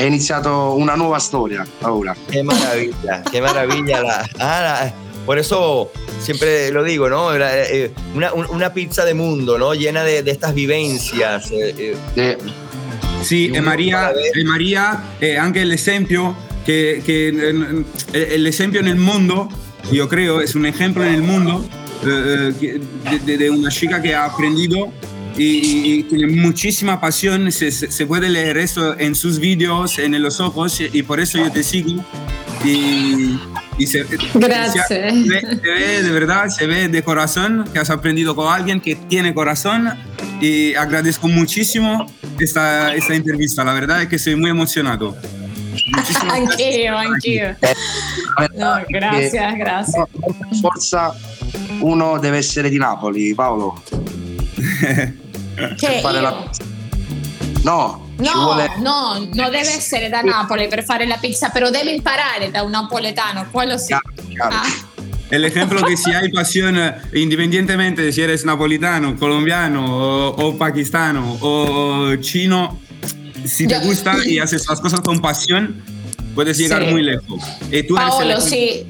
è 0.00 0.04
iniziata 0.04 0.50
una 0.50 0.94
nuova 0.94 1.18
storia 1.18 1.66
ora. 1.82 2.16
Qué 2.30 2.42
maravilla, 2.42 3.22
qué 3.30 3.40
maravilla. 3.42 4.00
La, 4.02 4.26
ah, 4.38 4.60
la- 4.62 4.92
por 5.26 5.36
eso 5.38 5.90
siempre 6.18 6.70
lo 6.70 6.82
digo, 6.82 7.06
¿no? 7.10 7.34
Eh, 7.34 7.92
Una, 8.14 8.32
un- 8.32 8.46
una 8.48 8.70
pizza 8.72 9.04
de 9.04 9.12
mundo, 9.12 9.58
¿no? 9.58 9.74
Llena 9.74 10.02
de, 10.02 10.22
de 10.22 10.30
estas 10.30 10.54
vivencias. 10.54 11.50
eh, 11.50 11.74
eh, 11.76 11.96
E- 12.16 12.38
Sì, 13.22 13.50
Di 13.50 13.56
e 13.58 13.60
Maria, 13.60 14.10
e 14.12 14.42
Maria 14.44 15.02
è 15.18 15.36
anche 15.36 15.62
l'esempio 15.64 16.34
che, 16.64 17.02
che 17.04 17.26
eh, 18.12 18.38
l'esempio 18.38 18.80
nel 18.80 18.96
mondo, 18.96 19.50
io 19.90 20.06
creo, 20.06 20.40
es 20.40 20.54
un 20.54 20.64
ejemplo 20.64 21.04
en 21.04 21.12
el 21.12 21.20
mundo 21.22 21.62
eh, 22.02 22.54
de, 22.58 22.80
de- 23.26 23.36
de 23.36 23.50
una 23.50 23.68
chica 23.68 24.00
que 24.00 24.14
ha 24.14 24.24
aprendido 24.24 24.90
y, 25.36 25.98
y- 25.98 26.02
tiene 26.04 26.26
muchísima 26.26 27.00
pasión, 27.00 27.50
se, 27.52 27.70
se- 27.70 28.06
puede 28.06 28.28
leer 28.28 28.58
eso 28.58 28.98
en 28.98 29.14
sus 29.14 29.38
vídeos, 29.38 29.98
en 29.98 30.20
los 30.22 30.40
ojos, 30.40 30.80
y 30.80 31.02
por 31.02 31.20
eso 31.20 31.38
yo 31.38 31.50
te 31.50 31.62
sigo. 31.62 32.04
Y, 32.64 33.38
y 33.78 33.86
se, 33.86 34.04
Gracias. 34.34 34.86
se 34.88 35.00
ve, 35.00 35.40
se 35.40 35.56
ve 35.70 36.02
de 36.02 36.10
verdad, 36.10 36.48
se 36.48 36.66
ve 36.66 36.88
de 36.88 37.02
corazón 37.02 37.64
que 37.72 37.78
has 37.78 37.88
aprendido 37.88 38.34
con 38.36 38.52
alguien 38.52 38.80
que 38.82 38.96
tiene 38.96 39.32
corazón 39.32 39.88
y 40.42 40.74
agradezco 40.74 41.26
muchísimo 41.28 42.04
esta, 42.38 42.94
esta 42.94 43.14
entrevista, 43.14 43.64
la 43.64 43.72
verdad 43.72 44.02
es 44.02 44.08
que 44.08 44.16
estoy 44.16 44.36
muy 44.36 44.50
emocionado. 44.50 45.16
Muchísimas 45.96 46.34
Anch'io, 46.34 46.98
anch'io. 46.98 47.56
No, 48.58 48.74
gracias, 48.90 49.54
gracias. 49.56 50.04
Forza 50.60 51.12
uno 51.80 52.18
deve 52.18 52.38
essere 52.40 52.68
di 52.68 52.76
Napoli, 52.78 53.32
Paolo. 53.34 53.82
Che 55.76 56.00
fare 56.00 56.20
la- 56.20 56.48
No, 57.62 58.08
No, 58.18 58.32
vuole 58.34 58.70
no, 58.78 59.14
non 59.32 59.50
deve 59.50 59.60
essere 59.60 60.08
da 60.08 60.20
Napoli 60.22 60.66
per 60.68 60.84
fare 60.84 61.06
la 61.06 61.16
pizza, 61.16 61.48
però 61.50 61.70
deve 61.70 61.90
imparare 61.92 62.50
da 62.50 62.62
un 62.62 62.70
napoletano, 62.70 63.46
quello 63.50 63.76
sì. 63.78 63.86
Chiaro, 63.88 64.12
chiaro. 64.28 64.54
Ah, 64.54 64.88
El 65.30 65.44
ejemplo 65.44 65.80
que 65.82 65.96
si 65.96 66.10
hay 66.12 66.28
pasión, 66.30 66.76
eh, 66.76 66.94
independientemente 67.14 68.02
de 68.02 68.12
si 68.12 68.20
eres 68.20 68.44
napolitano, 68.44 69.14
colombiano 69.16 69.84
o, 69.86 70.28
o 70.48 70.56
pakistano 70.56 71.36
o 71.40 72.16
chino, 72.16 72.80
si 73.44 73.66
te 73.66 73.78
gusta 73.78 74.16
y 74.24 74.38
haces 74.38 74.66
las 74.68 74.80
cosas 74.80 75.00
con 75.00 75.20
pasión, 75.20 75.82
puedes 76.34 76.58
llegar 76.58 76.82
Sí. 76.84 76.90
muy 76.90 77.02
lejos. 77.02 77.42
Y 77.70 77.82
tú 77.84 77.96
eres 77.96 78.08
el 78.14 78.18
Paolo, 78.18 78.40
sí, 78.40 78.86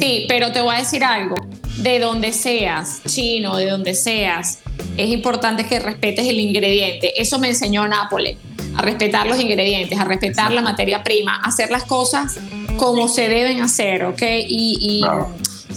sí, 0.00 0.24
pero 0.28 0.50
te 0.52 0.60
voy 0.60 0.74
a 0.74 0.78
decir 0.78 1.04
algo. 1.04 1.36
De 1.80 1.98
donde 1.98 2.32
seas, 2.32 3.00
chino, 3.06 3.56
de 3.56 3.70
donde 3.70 3.94
seas, 3.94 4.58
es 4.96 5.08
importante 5.08 5.64
que 5.64 5.80
respetes 5.80 6.26
el 6.26 6.38
ingrediente. 6.40 7.20
Eso 7.20 7.38
me 7.38 7.48
enseñó 7.48 7.86
Nápoles, 7.88 8.36
a 8.76 8.82
respetar 8.82 9.26
los 9.26 9.40
ingredientes, 9.40 9.98
a 9.98 10.04
respetar 10.04 10.52
la 10.52 10.62
materia 10.62 11.02
prima, 11.02 11.36
a 11.36 11.48
hacer 11.48 11.70
las 11.70 11.84
cosas 11.84 12.38
como 12.76 13.08
se 13.08 13.28
deben 13.28 13.60
hacer, 13.60 14.04
¿ok? 14.04 14.22
Y, 14.48 15.04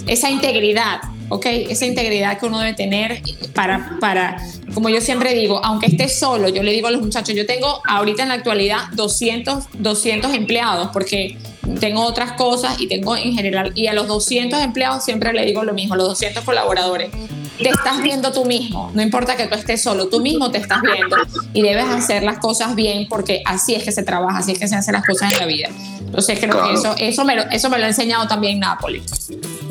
esa 0.08 0.30
integridad, 0.30 1.00
¿ok? 1.30 1.46
Esa 1.46 1.86
integridad 1.86 2.38
que 2.38 2.48
uno 2.48 2.60
debe 2.60 2.74
tener 2.74 3.22
para, 3.54 3.98
para, 4.02 4.38
como 4.74 4.90
yo 4.90 5.00
siempre 5.00 5.34
digo, 5.34 5.64
aunque 5.64 5.86
esté 5.86 6.10
solo, 6.10 6.50
yo 6.50 6.64
le 6.64 6.74
digo 6.74 6.88
a 6.88 6.92
los 6.92 7.02
muchachos, 7.02 7.36
yo 7.36 7.46
tengo 7.46 7.82
ahorita 7.88 8.24
en 8.24 8.30
la 8.30 8.36
actualidad 8.36 8.90
200, 8.94 9.66
200 9.74 10.34
empleados 10.34 10.90
porque 10.92 11.38
tengo 11.80 12.04
otras 12.06 12.34
cosas 12.34 12.80
y 12.80 12.88
tengo 12.88 13.16
en 13.16 13.34
general, 13.34 13.72
y 13.76 13.88
a 13.88 13.94
los 13.94 14.08
200 14.08 14.60
empleados 14.62 15.04
siempre 15.04 15.34
le 15.34 15.46
digo 15.46 15.64
lo 15.64 15.74
mismo, 15.74 15.96
los 15.96 16.08
200 16.10 16.44
colaboradores. 16.44 17.10
Te 17.58 17.70
estás 17.70 18.02
viendo 18.02 18.32
tú 18.32 18.46
mismo, 18.46 18.92
no 18.96 19.02
importa 19.04 19.38
que 19.38 19.46
tú 19.46 19.54
estés 19.56 19.82
solo, 19.82 20.08
tú 20.10 20.20
mismo 20.22 20.50
te 20.52 20.58
estás 20.58 20.82
viendo 20.82 21.16
y 21.54 21.62
debes 21.62 21.86
hacer 21.86 22.24
las 22.24 22.40
cosas 22.40 22.76
bien 22.76 23.08
porque 23.08 23.42
así 23.46 23.76
es 23.76 23.84
que 23.84 23.92
se 23.92 24.02
trabaja, 24.04 24.40
así 24.40 24.54
es 24.54 24.60
que 24.60 24.68
se 24.68 24.76
hacen 24.76 24.94
las 24.94 25.06
cosas 25.06 25.32
en 25.34 25.40
la 25.40 25.46
vida. 25.46 25.70
Entonces 26.00 26.40
creo 26.40 26.52
Claro. 26.54 26.68
que 26.68 26.74
eso, 26.74 26.96
eso, 26.98 27.24
me 27.26 27.36
lo, 27.36 27.44
eso 27.52 27.70
me 27.70 27.78
lo 27.78 27.86
ha 27.86 27.88
enseñado 27.88 28.28
también 28.28 28.60
Nápoles. 28.60 29.04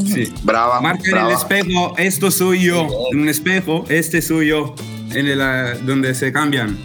Sí. 0.06 0.32
brava, 0.42 0.80
Marca 0.80 1.02
en 1.04 1.10
brava. 1.10 1.30
el 1.30 1.36
espejo, 1.36 1.94
esto 1.98 2.30
soy 2.30 2.62
yo. 2.66 2.88
En 3.12 3.20
un 3.20 3.28
espejo, 3.28 3.84
este 3.88 4.22
soy 4.22 4.48
yo. 4.48 4.74
En 5.10 5.26
el, 5.26 5.40
ah, 5.42 5.74
donde 5.82 6.14
se 6.14 6.32
cambian. 6.32 6.78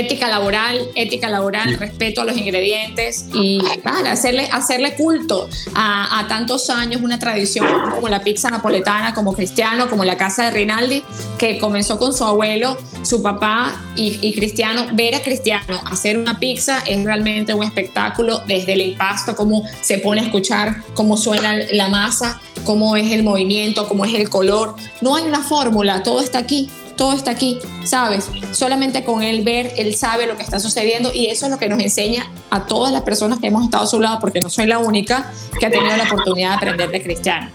Ética 0.00 0.28
laboral, 0.28 0.88
ética 0.94 1.28
laboral, 1.28 1.76
respeto 1.78 2.22
a 2.22 2.24
los 2.24 2.36
ingredientes 2.36 3.26
y 3.32 3.58
nada, 3.84 4.12
hacerle, 4.12 4.48
hacerle 4.50 4.94
culto 4.94 5.48
a, 5.74 6.18
a 6.18 6.28
tantos 6.28 6.68
años 6.68 7.00
una 7.02 7.18
tradición 7.18 7.66
como 7.94 8.08
la 8.08 8.22
pizza 8.22 8.50
napoletana, 8.50 9.14
como 9.14 9.32
Cristiano, 9.34 9.88
como 9.88 10.04
la 10.04 10.16
casa 10.16 10.46
de 10.46 10.50
Rinaldi, 10.50 11.04
que 11.38 11.58
comenzó 11.58 11.98
con 11.98 12.12
su 12.12 12.24
abuelo, 12.24 12.76
su 13.02 13.22
papá 13.22 13.72
y, 13.94 14.18
y 14.20 14.34
Cristiano. 14.34 14.86
Ver 14.92 15.14
a 15.14 15.22
Cristiano 15.22 15.80
hacer 15.86 16.18
una 16.18 16.38
pizza 16.40 16.82
es 16.86 17.04
realmente 17.04 17.54
un 17.54 17.62
espectáculo 17.62 18.42
desde 18.46 18.72
el 18.72 18.80
impasto, 18.80 19.36
cómo 19.36 19.64
se 19.80 19.98
pone 19.98 20.22
a 20.22 20.24
escuchar, 20.24 20.82
cómo 20.94 21.16
suena 21.16 21.56
la 21.72 21.88
masa, 21.88 22.40
cómo 22.64 22.96
es 22.96 23.12
el 23.12 23.22
movimiento, 23.22 23.86
cómo 23.86 24.04
es 24.04 24.14
el 24.14 24.28
color. 24.28 24.74
No 25.00 25.14
hay 25.14 25.24
una 25.24 25.42
fórmula, 25.42 26.02
todo 26.02 26.20
está 26.20 26.38
aquí 26.38 26.68
todo 26.96 27.12
está 27.12 27.32
aquí, 27.32 27.58
¿sabes? 27.84 28.28
Solamente 28.52 29.04
con 29.04 29.22
él 29.22 29.42
ver, 29.42 29.72
él 29.76 29.94
sabe 29.94 30.26
lo 30.26 30.36
que 30.36 30.42
está 30.42 30.60
sucediendo 30.60 31.10
y 31.12 31.26
eso 31.26 31.46
es 31.46 31.52
lo 31.52 31.58
que 31.58 31.68
nos 31.68 31.80
enseña 31.80 32.30
a 32.50 32.66
todas 32.66 32.92
las 32.92 33.02
personas 33.02 33.38
que 33.40 33.48
hemos 33.48 33.64
estado 33.64 33.84
a 33.84 33.86
su 33.86 34.00
lado, 34.00 34.18
porque 34.20 34.40
no 34.40 34.48
soy 34.50 34.66
la 34.66 34.78
única 34.78 35.30
que 35.58 35.66
ha 35.66 35.70
tenido 35.70 35.96
la 35.96 36.04
oportunidad 36.04 36.50
de 36.50 36.54
aprender 36.56 36.90
de 36.90 37.02
Cristiano. 37.02 37.50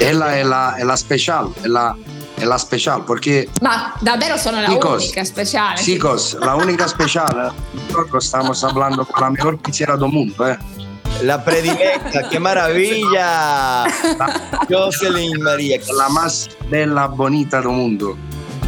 Ella 0.00 0.36
è 0.36 0.42
la, 0.44 0.74
è 0.76 0.84
la 0.84 0.96
special, 0.96 1.52
è 1.62 1.66
la, 1.66 1.96
è 2.36 2.44
la 2.44 2.58
special, 2.58 3.02
perché 3.04 3.48
Ma 3.62 3.94
davvero 4.00 4.36
sono 4.36 4.60
la 4.60 4.68
Chicos, 4.68 5.02
única 5.02 5.20
especial. 5.22 5.74
chicos, 5.76 6.36
la 6.40 6.54
única 6.54 6.86
special, 6.86 7.52
nosotros 7.88 8.24
estamos 8.24 8.62
hablando 8.62 9.04
con 9.06 9.22
la 9.22 9.30
mejor 9.30 9.58
pizzeria 9.58 9.96
del 9.96 10.10
mundo, 10.10 10.46
eh. 10.46 10.58
La 11.22 11.42
predilecta, 11.42 12.28
qué 12.28 12.38
maravilla. 12.38 13.84
Jocelyn 14.68 15.40
María. 15.42 15.80
La 15.96 16.08
más 16.08 16.48
bella, 16.68 17.06
bonita 17.06 17.58
del 17.58 17.68
mundo. 17.68 18.16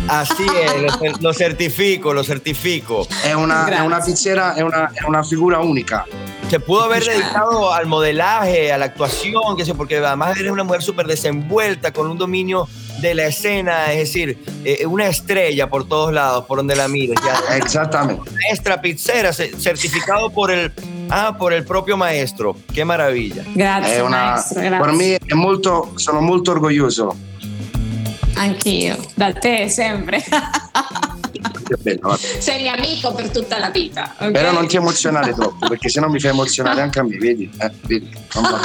Así 0.08 0.46
es, 0.62 0.80
lo, 0.80 0.88
cer- 0.88 1.20
lo 1.20 1.32
certifico, 1.34 2.14
lo 2.14 2.24
certifico. 2.24 3.06
È 3.22 3.34
una, 3.34 3.66
Grazie. 3.66 4.32
una 4.32 4.54
è 4.54 4.62
una, 4.62 4.90
è 4.94 5.04
una 5.06 5.22
figura 5.22 5.58
unica. 5.58 6.06
Se 6.48 6.58
pudo 6.60 6.84
haber 6.84 7.04
dedicado 7.04 7.70
al 7.70 7.86
modelaje, 7.86 8.72
a 8.72 8.78
la 8.78 8.86
actuación, 8.86 9.54
que 9.54 9.66
sé, 9.66 9.74
porque 9.74 9.98
además 9.98 10.38
eres 10.38 10.50
una 10.50 10.64
mujer 10.64 10.82
súper 10.82 11.06
desenvuelta, 11.06 11.92
con 11.92 12.10
un 12.10 12.16
dominio 12.16 12.66
de 13.00 13.14
la 13.14 13.26
escena, 13.26 13.92
es 13.92 13.98
decir, 13.98 14.38
eh, 14.64 14.86
una 14.86 15.06
estrella 15.06 15.68
por 15.70 15.86
todos 15.88 16.12
lados, 16.12 16.44
por 16.46 16.58
donde 16.58 16.74
la 16.76 16.88
mires. 16.88 17.18
Ya, 17.24 17.56
Esattamente. 17.56 18.30
maestra 18.30 18.80
pizzera, 18.80 19.32
ce- 19.32 19.52
certificado 19.58 20.30
por 20.30 20.50
el, 20.50 20.72
ah, 21.10 21.36
por 21.38 21.52
el 21.52 21.64
propio 21.64 21.96
maestro. 21.96 22.56
Qué 22.74 22.84
maravilla. 22.84 23.42
Grazie, 23.54 23.94
È 23.96 24.00
una, 24.02 24.30
maestro, 24.32 24.60
per 24.60 24.70
grazie. 24.70 24.96
me 24.96 25.18
è 25.26 25.34
molto, 25.34 25.92
sono 25.96 26.20
molto 26.20 26.50
orgoglioso. 26.52 27.16
Anch'io, 28.36 28.96
da 29.14 29.32
te 29.32 29.68
sempre. 29.68 30.22
Sei 32.38 32.62
mio 32.62 32.72
amico 32.72 33.12
per 33.12 33.30
tutta 33.30 33.58
la 33.58 33.70
vita. 33.70 34.14
ok? 34.18 34.30
Però 34.30 34.52
non 34.52 34.66
ti 34.66 34.76
emozionare 34.76 35.32
troppo, 35.32 35.66
perché 35.68 35.88
sennò 35.88 36.08
mi 36.08 36.20
fai 36.20 36.30
emozionare 36.30 36.80
anche 36.80 36.98
a 36.98 37.02
me, 37.02 37.16
vedi? 37.16 37.50
Eh, 37.60 37.70
vedi? 37.86 38.10
Non 38.34 38.42
va 38.44 38.60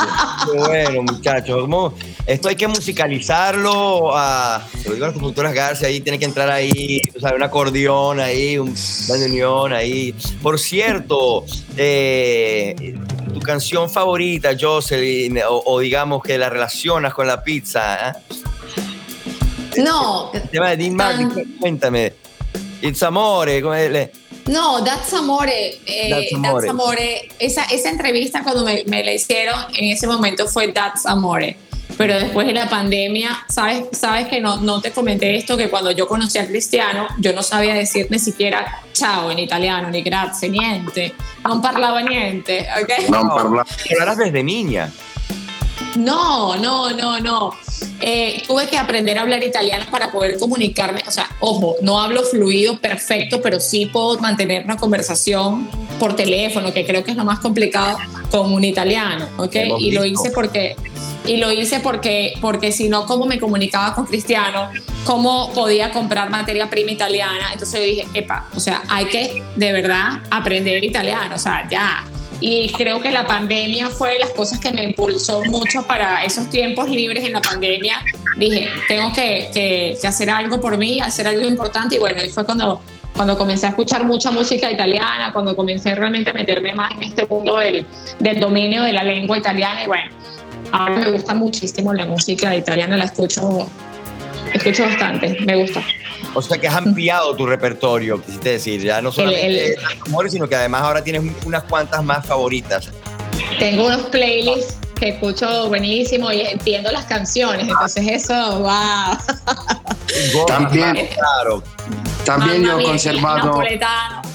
bene. 0.45 0.59
Bueno, 0.65 1.01
muchachos. 1.03 1.61
¿Cómo? 1.61 1.93
Esto 2.25 2.47
hay 2.47 2.55
que 2.55 2.67
musicalizarlo. 2.67 4.11
A, 4.15 4.65
se 4.81 4.87
lo 4.87 4.93
digo 4.93 5.05
a 5.05 5.09
las 5.09 5.17
conductoras 5.17 5.53
García, 5.53 5.87
ahí 5.87 6.01
tiene 6.01 6.19
que 6.19 6.25
entrar 6.25 6.49
ahí, 6.49 6.99
tú 7.13 7.19
sabes, 7.19 7.35
un 7.35 7.43
acordeón 7.43 8.19
ahí, 8.19 8.57
un 8.57 8.73
unión 9.09 9.73
ahí. 9.73 10.13
Por 10.41 10.59
cierto, 10.59 11.45
eh, 11.77 12.95
tu 13.33 13.39
canción 13.39 13.89
favorita, 13.89 14.51
Jocelyn, 14.59 15.39
o, 15.49 15.63
o 15.65 15.79
digamos 15.79 16.21
que 16.23 16.37
la 16.37 16.49
relacionas 16.49 17.13
con 17.13 17.27
la 17.27 17.43
pizza, 17.43 18.09
¿eh? 18.09 18.13
No, 19.81 20.31
El 20.33 20.49
tema 20.49 20.69
de 20.69 20.77
Dean 20.77 20.95
Martin, 20.95 21.57
cuéntame. 21.59 22.13
It's 22.83 23.01
amore, 23.01 23.61
come 23.61 23.89
le- 23.89 24.11
No, 24.47 24.83
That's 24.83 25.13
Amore, 25.13 25.79
eh, 25.85 26.09
That's 26.09 26.31
That's 26.31 26.67
Amore. 26.67 26.69
Amore. 26.69 27.29
Esa, 27.39 27.63
esa 27.71 27.89
entrevista 27.89 28.43
cuando 28.43 28.65
me, 28.65 28.83
me 28.87 29.01
la 29.01 29.13
hicieron, 29.13 29.55
en 29.73 29.85
ese 29.91 30.05
momento 30.05 30.47
fue 30.47 30.67
That's 30.73 31.05
Amore. 31.05 31.55
Pero 31.97 32.19
después 32.19 32.45
de 32.47 32.53
la 32.53 32.67
pandemia, 32.67 33.45
sabes, 33.47 33.85
sabes 33.93 34.27
que 34.27 34.41
no, 34.41 34.57
no 34.57 34.81
te 34.81 34.91
comenté 34.91 35.33
esto, 35.35 35.55
que 35.55 35.69
cuando 35.69 35.91
yo 35.91 36.07
conocí 36.07 36.39
a 36.39 36.47
Cristiano, 36.47 37.07
yo 37.19 37.31
no 37.33 37.41
sabía 37.43 37.73
decir 37.73 38.07
ni 38.09 38.19
siquiera 38.19 38.81
chao 38.91 39.31
en 39.31 39.39
italiano, 39.39 39.89
ni 39.89 40.01
grazie, 40.01 40.49
niente. 40.49 41.13
No 41.45 41.61
parlava 41.61 42.01
niente, 42.01 42.67
¿ok? 42.81 43.09
Non 43.09 43.29
parlare. 43.29 43.69
Hablarás 43.91 44.17
desde 44.17 44.43
niña. 44.43 44.91
No, 45.95 46.55
no, 46.55 46.91
no, 46.91 47.19
no. 47.19 47.51
Eh, 48.01 48.43
tuve 48.47 48.67
que 48.67 48.77
aprender 48.77 49.17
a 49.17 49.21
hablar 49.21 49.43
italiano 49.43 49.85
para 49.91 50.11
poder 50.11 50.37
comunicarme. 50.37 51.03
O 51.07 51.11
sea, 51.11 51.29
ojo, 51.39 51.75
no 51.81 52.01
hablo 52.01 52.23
fluido 52.23 52.79
perfecto, 52.79 53.41
pero 53.41 53.59
sí 53.59 53.85
puedo 53.85 54.17
mantener 54.19 54.65
una 54.65 54.77
conversación 54.77 55.69
por 55.99 56.15
teléfono, 56.15 56.73
que 56.73 56.85
creo 56.85 57.03
que 57.03 57.11
es 57.11 57.17
lo 57.17 57.25
más 57.25 57.39
complicado 57.39 57.97
con 58.31 58.51
un 58.51 58.63
italiano, 58.63 59.27
¿ok? 59.37 59.55
Y 59.79 59.91
lo 59.91 60.05
hice 60.05 60.31
porque 60.31 60.75
y 61.25 61.37
lo 61.37 61.51
hice 61.51 61.79
porque 61.79 62.33
porque 62.41 62.71
si 62.71 62.89
no 62.89 63.05
cómo 63.05 63.25
me 63.25 63.39
comunicaba 63.39 63.95
con 63.95 64.05
Cristiano, 64.05 64.69
cómo 65.05 65.51
podía 65.53 65.91
comprar 65.91 66.29
materia 66.29 66.69
prima 66.69 66.91
italiana. 66.91 67.51
Entonces 67.53 67.79
yo 67.79 67.85
dije, 67.85 68.07
epa, 68.13 68.49
o 68.55 68.59
sea, 68.59 68.83
hay 68.89 69.05
que 69.05 69.43
de 69.55 69.71
verdad 69.71 70.21
aprender 70.29 70.83
italiano, 70.83 71.35
o 71.35 71.39
sea, 71.39 71.67
ya. 71.69 72.03
Y 72.45 72.73
creo 72.73 72.99
que 72.99 73.09
la 73.09 73.25
pandemia 73.25 73.87
fue 73.89 74.11
de 74.15 74.19
las 74.19 74.31
cosas 74.31 74.59
que 74.59 74.69
me 74.73 74.83
impulsó 74.83 75.41
mucho 75.45 75.83
para 75.83 76.25
esos 76.25 76.49
tiempos 76.49 76.89
libres 76.89 77.23
en 77.23 77.31
la 77.31 77.39
pandemia. 77.41 78.03
Dije, 78.35 78.67
tengo 78.89 79.13
que, 79.13 79.49
que- 79.53 79.97
que 80.01 80.07
hacer 80.07 80.29
algo 80.29 80.59
por 80.59 80.77
mí, 80.77 80.99
hacer 80.99 81.25
algo 81.25 81.47
importante. 81.47 81.95
Y 81.95 81.99
bueno, 81.99 82.21
y 82.21 82.27
fue 82.29 82.43
cuando, 82.43 82.81
cuando 83.15 83.37
comencé 83.37 83.65
a 83.67 83.69
escuchar 83.69 84.03
mucha 84.03 84.29
música 84.29 84.69
italiana, 84.69 85.31
cuando 85.31 85.55
comencé 85.55 85.95
realmente 85.95 86.31
a 86.31 86.33
meterme 86.33 86.73
más 86.73 86.91
en 86.95 87.03
este 87.03 87.25
mundo 87.27 87.59
del, 87.59 87.85
del 88.19 88.39
dominio 88.41 88.83
de 88.83 88.91
la 88.91 89.03
lengua 89.05 89.37
italiana. 89.37 89.81
Y 89.85 89.87
bueno, 89.87 90.11
ahora 90.73 90.95
me 90.95 91.11
gusta 91.11 91.33
muchísimo 91.33 91.93
la 91.93 92.05
música 92.05 92.53
italiana, 92.53 92.97
la 92.97 93.05
escucho, 93.05 93.69
escucho 94.53 94.83
bastante, 94.83 95.37
me 95.45 95.55
gusta. 95.55 95.81
O 96.33 96.41
sea 96.41 96.57
que 96.57 96.67
has 96.67 96.75
ampliado 96.75 97.35
tu 97.35 97.45
repertorio, 97.45 98.21
quisiste 98.23 98.49
decir. 98.53 98.81
Ya 98.81 99.01
no 99.01 99.11
solamente 99.11 99.73
el- 99.73 99.75
That's 99.75 100.01
Amore, 100.07 100.29
sino 100.29 100.47
que 100.47 100.55
además 100.55 100.81
ahora 100.81 101.03
tienes 101.03 101.21
unas 101.45 101.63
cuantas 101.63 102.03
más 102.03 102.25
favoritas. 102.25 102.89
Tengo 103.59 103.85
unos 103.85 104.01
playlists 104.03 104.77
que 104.95 105.09
escucho 105.09 105.67
buenísimo 105.67 106.31
y 106.31 106.41
entiendo 106.41 106.91
las 106.91 107.05
canciones, 107.05 107.67
entonces 107.67 108.07
eso, 108.07 108.59
wow. 108.59 110.45
También- 110.47 111.07
Claro. 111.13 111.63
También 112.25 112.61
Mamma 112.61 112.73
yo 112.73 112.79
he 112.79 112.83
sí. 112.99 113.09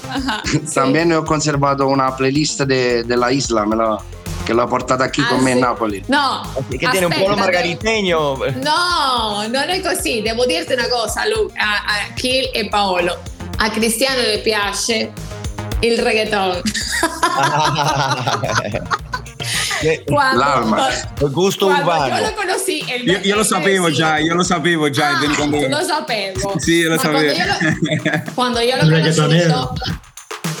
también 0.75 1.11
ho 1.13 1.25
conservato 1.25 1.87
una 1.87 2.15
playlist 2.15 2.61
de, 2.61 3.03
de 3.03 3.17
la 3.17 3.31
isla, 3.31 3.65
me 3.65 3.75
la- 3.75 3.97
che 4.49 4.55
l'ho 4.55 4.65
portata 4.65 5.09
qui 5.11 5.21
Ah, 5.23 5.27
con 5.27 5.39
me 5.41 5.51
sì. 5.51 5.57
in 5.57 5.59
Napoli. 5.59 6.03
No, 6.07 6.41
Así 6.57 6.77
que 6.79 6.87
tiene 6.89 7.05
un 7.05 7.11
aspetta, 7.11 7.35
margariteño. 7.35 8.37
No, 8.63 9.45
non 9.47 9.69
è 9.69 9.79
così. 9.79 10.23
Devo 10.23 10.45
dirti 10.45 10.73
una 10.73 10.87
cosa, 10.87 11.27
Lu, 11.27 11.47
a, 11.55 11.83
a 11.85 12.13
Kill 12.15 12.49
e 12.51 12.67
Paolo. 12.67 13.19
A 13.57 13.69
Cristiano 13.69 14.21
le 14.21 14.39
piace 14.39 15.11
il 15.81 15.99
reggaeton. 15.99 16.61
Quando, 20.05 20.39
L'alma. 20.39 20.87
El 21.19 21.29
gusto 21.31 21.67
quando 21.67 21.81
urbano. 21.89 22.15
yo 22.17 22.21
lo 22.25 22.33
conocí, 22.33 22.83
el 22.89 23.07
Io, 23.07 23.19
io 23.21 23.35
lo 23.37 23.43
sapevo 23.43 23.87
sì. 23.87 23.93
già, 23.93 24.17
io 24.17 24.33
lo 24.33 24.43
sapevo 24.43 24.89
già. 24.89 25.09
Ah, 25.09 25.33
quando- 25.35 25.67
lo 25.67 25.81
sapevo. 25.81 26.53
Sì, 26.57 26.81
lo 26.83 26.95
Ma 26.95 27.01
sapevo. 27.01 27.33
Quando 28.33 28.59
io 28.59 28.75
lo, 28.75 28.81
quando 28.83 28.97
io 28.99 29.05
l'ho 29.05 29.13
Il 29.13 29.15
conosciuto, 29.15 29.73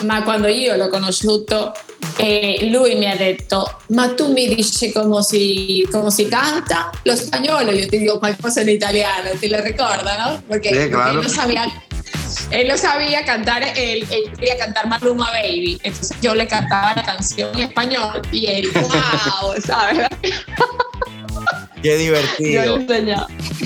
ma 0.05 0.23
quando 0.23 0.47
io 0.47 0.75
l'ho 0.77 0.87
conosciuto, 0.89 1.73
eh, 2.17 2.67
lui 2.69 2.95
mi 2.95 3.05
ha 3.09 3.15
detto: 3.15 3.79
Ma 3.89 4.09
tu 4.15 4.31
mi 4.31 4.53
dici 4.53 4.91
come 4.91 5.21
si, 5.23 5.87
come 5.91 6.11
si 6.11 6.27
canta 6.27 6.89
lo 7.03 7.15
spagnolo? 7.15 7.71
Io 7.71 7.87
ti 7.87 7.97
dico 7.99 8.19
qualcosa 8.19 8.61
in 8.61 8.69
italiano, 8.69 9.29
¿te 9.39 9.47
lo 9.47 9.61
ricorda, 9.61 10.17
no? 10.25 10.43
Porque, 10.47 10.69
Sí, 10.69 10.89
claro. 10.89 11.19
él 11.19 11.23
no 11.27 11.29
sabía. 11.29 11.65
Él 12.51 12.67
no 12.67 12.77
sabía 12.77 13.23
cantar, 13.25 13.63
él, 13.75 14.05
él 14.09 14.31
quería 14.37 14.57
cantar 14.57 14.87
Maluma 14.87 15.29
Baby, 15.31 15.79
entonces 15.83 16.15
yo 16.21 16.33
le 16.35 16.47
cantaba 16.47 16.93
la 16.95 17.03
canción 17.03 17.49
en 17.55 17.61
español 17.69 18.21
y 18.31 18.45
él, 18.47 18.69
wow, 18.73 19.53
¿sabes? 19.65 20.07
Qué 21.81 21.89
Yo 21.91 21.97
divertido. 21.97 22.79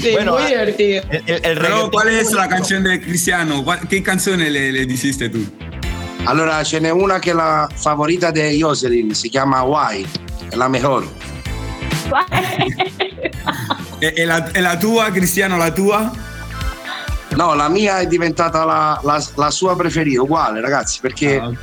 Sí, 0.02 0.12
Bueno, 0.12 0.34
muy 0.34 0.44
divertido. 0.46 1.04
El, 1.10 1.24
el- 1.28 1.46
el 1.46 1.58
è 1.58 1.72
único. 1.72 2.36
la 2.36 2.48
canzone 2.48 2.90
del 2.90 3.02
Cristiano? 3.02 3.64
Che 3.90 4.02
canzone 4.02 4.50
le, 4.50 4.72
le 4.72 4.86
diciste 4.86 5.30
tu? 5.30 5.46
Allora 6.26 6.64
ce 6.64 6.80
n'è 6.80 6.90
una 6.90 7.20
che 7.20 7.32
è 7.32 7.34
la 7.34 7.68
favorita 7.74 8.32
di 8.32 8.40
Jocelyn, 8.58 9.14
si 9.14 9.30
chiama 9.30 9.62
Why, 9.62 10.06
è 10.50 10.56
la 10.56 10.68
mejor. 10.70 11.06
E, 14.00 14.14
e 14.16 14.26
la, 14.26 14.52
e 14.52 14.62
la 14.62 14.78
tua, 14.78 15.12
Cristiano, 15.12 15.58
la 15.58 15.72
tua? 15.72 16.12
No, 17.36 17.54
la 17.56 17.68
mia 17.68 18.00
è 18.00 18.08
diventata 18.08 18.64
la, 18.64 19.00
la- 19.04 19.24
la 19.36 19.50
sua 19.52 19.76
preferita, 19.76 20.22
uguale 20.22 20.62
ragazzi, 20.62 21.00
perché 21.02 21.40
Ah, 21.40 21.48
ok. 21.48 21.58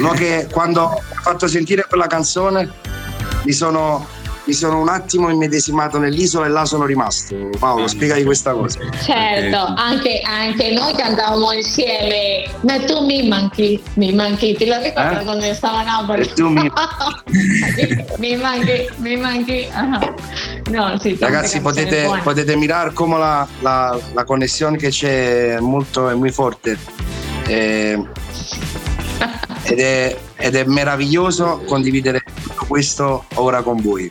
no 0.00 0.10
che 0.10 0.48
quando 0.50 0.82
ho 0.82 1.02
fatto 1.22 1.46
sentire 1.46 1.86
quella 1.88 2.06
canzone 2.08 2.68
mi 3.44 3.52
sono, 3.52 4.06
mi 4.46 4.52
sono 4.52 4.80
un 4.80 4.88
attimo 4.88 5.28
immedesimato 5.28 5.98
nell'isola 5.98 6.46
e 6.46 6.48
là 6.50 6.64
sono 6.64 6.84
rimasto. 6.86 7.50
Paolo, 7.58 7.88
spiegami 7.88 8.22
questa 8.22 8.52
cosa. 8.52 8.78
Certo, 9.02 9.74
anche, 9.76 10.20
anche 10.24 10.70
noi 10.72 10.94
cantavamo 10.94 11.50
insieme, 11.52 12.48
ma 12.60 12.78
tu 12.78 13.04
mi 13.04 13.26
manchi, 13.26 13.82
mi 13.94 14.12
manchi, 14.12 14.54
ti 14.56 14.66
lo 14.66 14.78
ricordi 14.80 15.16
Eh? 15.16 15.24
quando 15.24 15.52
stavo 15.52 15.76
a 15.78 15.82
Napoli? 15.82 16.22
E 16.22 16.32
tu 16.32 16.48
mi- 16.48 16.70
mi 18.18 18.36
manchi, 18.36 18.88
mi 18.98 19.16
manchi. 19.16 19.66
Ah. 19.72 20.14
No, 20.70 20.96
sì, 21.00 21.16
Ragazzi, 21.18 21.60
potete, 21.60 22.08
potete 22.22 22.54
mirar 22.56 22.92
come 22.92 23.18
la, 23.18 23.46
la, 23.60 23.98
la 24.12 24.24
connessione 24.24 24.76
che 24.76 24.90
c'è 24.90 25.56
è 25.56 25.60
molto, 25.60 26.08
è 26.08 26.14
muy 26.14 26.30
forte. 26.30 26.78
Eh, 27.48 28.00
ed, 29.64 29.78
è, 29.80 30.16
ed 30.36 30.54
è 30.54 30.64
meraviglioso 30.64 31.62
condividere 31.66 32.22
tutto 32.42 32.64
questo 32.68 33.24
ora 33.34 33.62
con 33.62 33.80
voi. 33.80 34.10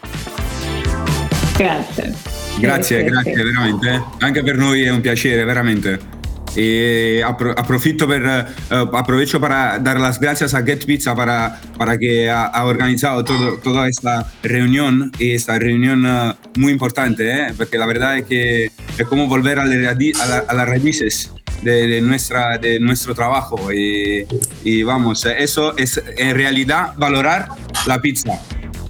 Grazie. 1.58 2.14
Grazie, 2.60 3.04
grazie 3.04 3.34
sì. 3.36 3.44
veramente. 3.44 4.04
Anche 4.20 4.44
per 4.44 4.58
noi 4.58 4.84
è 4.84 4.90
un 4.90 5.02
piacere, 5.02 5.44
veramente. 5.44 6.14
Y 6.58 7.20
apro- 7.22 7.52
aprovecho, 7.52 8.08
per, 8.08 8.24
eh, 8.26 8.88
aprovecho 8.94 9.42
para 9.42 9.78
dar 9.78 10.00
las 10.00 10.18
gracias 10.20 10.54
a 10.54 10.64
Get 10.64 10.86
Pizza 10.86 11.14
para, 11.14 11.60
para 11.78 11.98
que 11.98 12.30
ha, 12.30 12.46
ha 12.46 12.64
organizado 12.66 13.26
todo- 13.26 13.58
toda 13.62 13.90
esta 13.90 14.26
reunión 14.42 15.12
esta 15.20 15.60
reunión 15.60 16.06
eh, 16.06 16.34
muy 16.56 16.72
importante, 16.72 17.30
¿eh? 17.30 17.54
porque 17.58 17.78
la 17.78 17.86
verdad 17.86 18.20
es 18.20 18.26
que 18.26 18.72
es 18.98 19.08
como 19.08 19.28
volver 19.28 19.60
a, 19.60 19.66
la 19.66 19.90
a 19.92 19.96
la- 20.28 20.46
a 20.48 20.54
las 20.54 20.70
raíces 20.70 21.34
de, 21.62 21.88
de 21.88 22.00
nuestra, 22.00 22.58
de 22.58 22.80
nuestro 22.80 23.14
trabajo 23.14 23.74
y, 23.74 24.26
y 24.64 24.84
vamos, 24.84 25.26
eso 25.26 25.76
es 25.78 26.02
en 26.18 26.36
realidad 26.36 26.94
valorar 26.96 27.50
la 27.86 28.00
pizza 28.00 28.40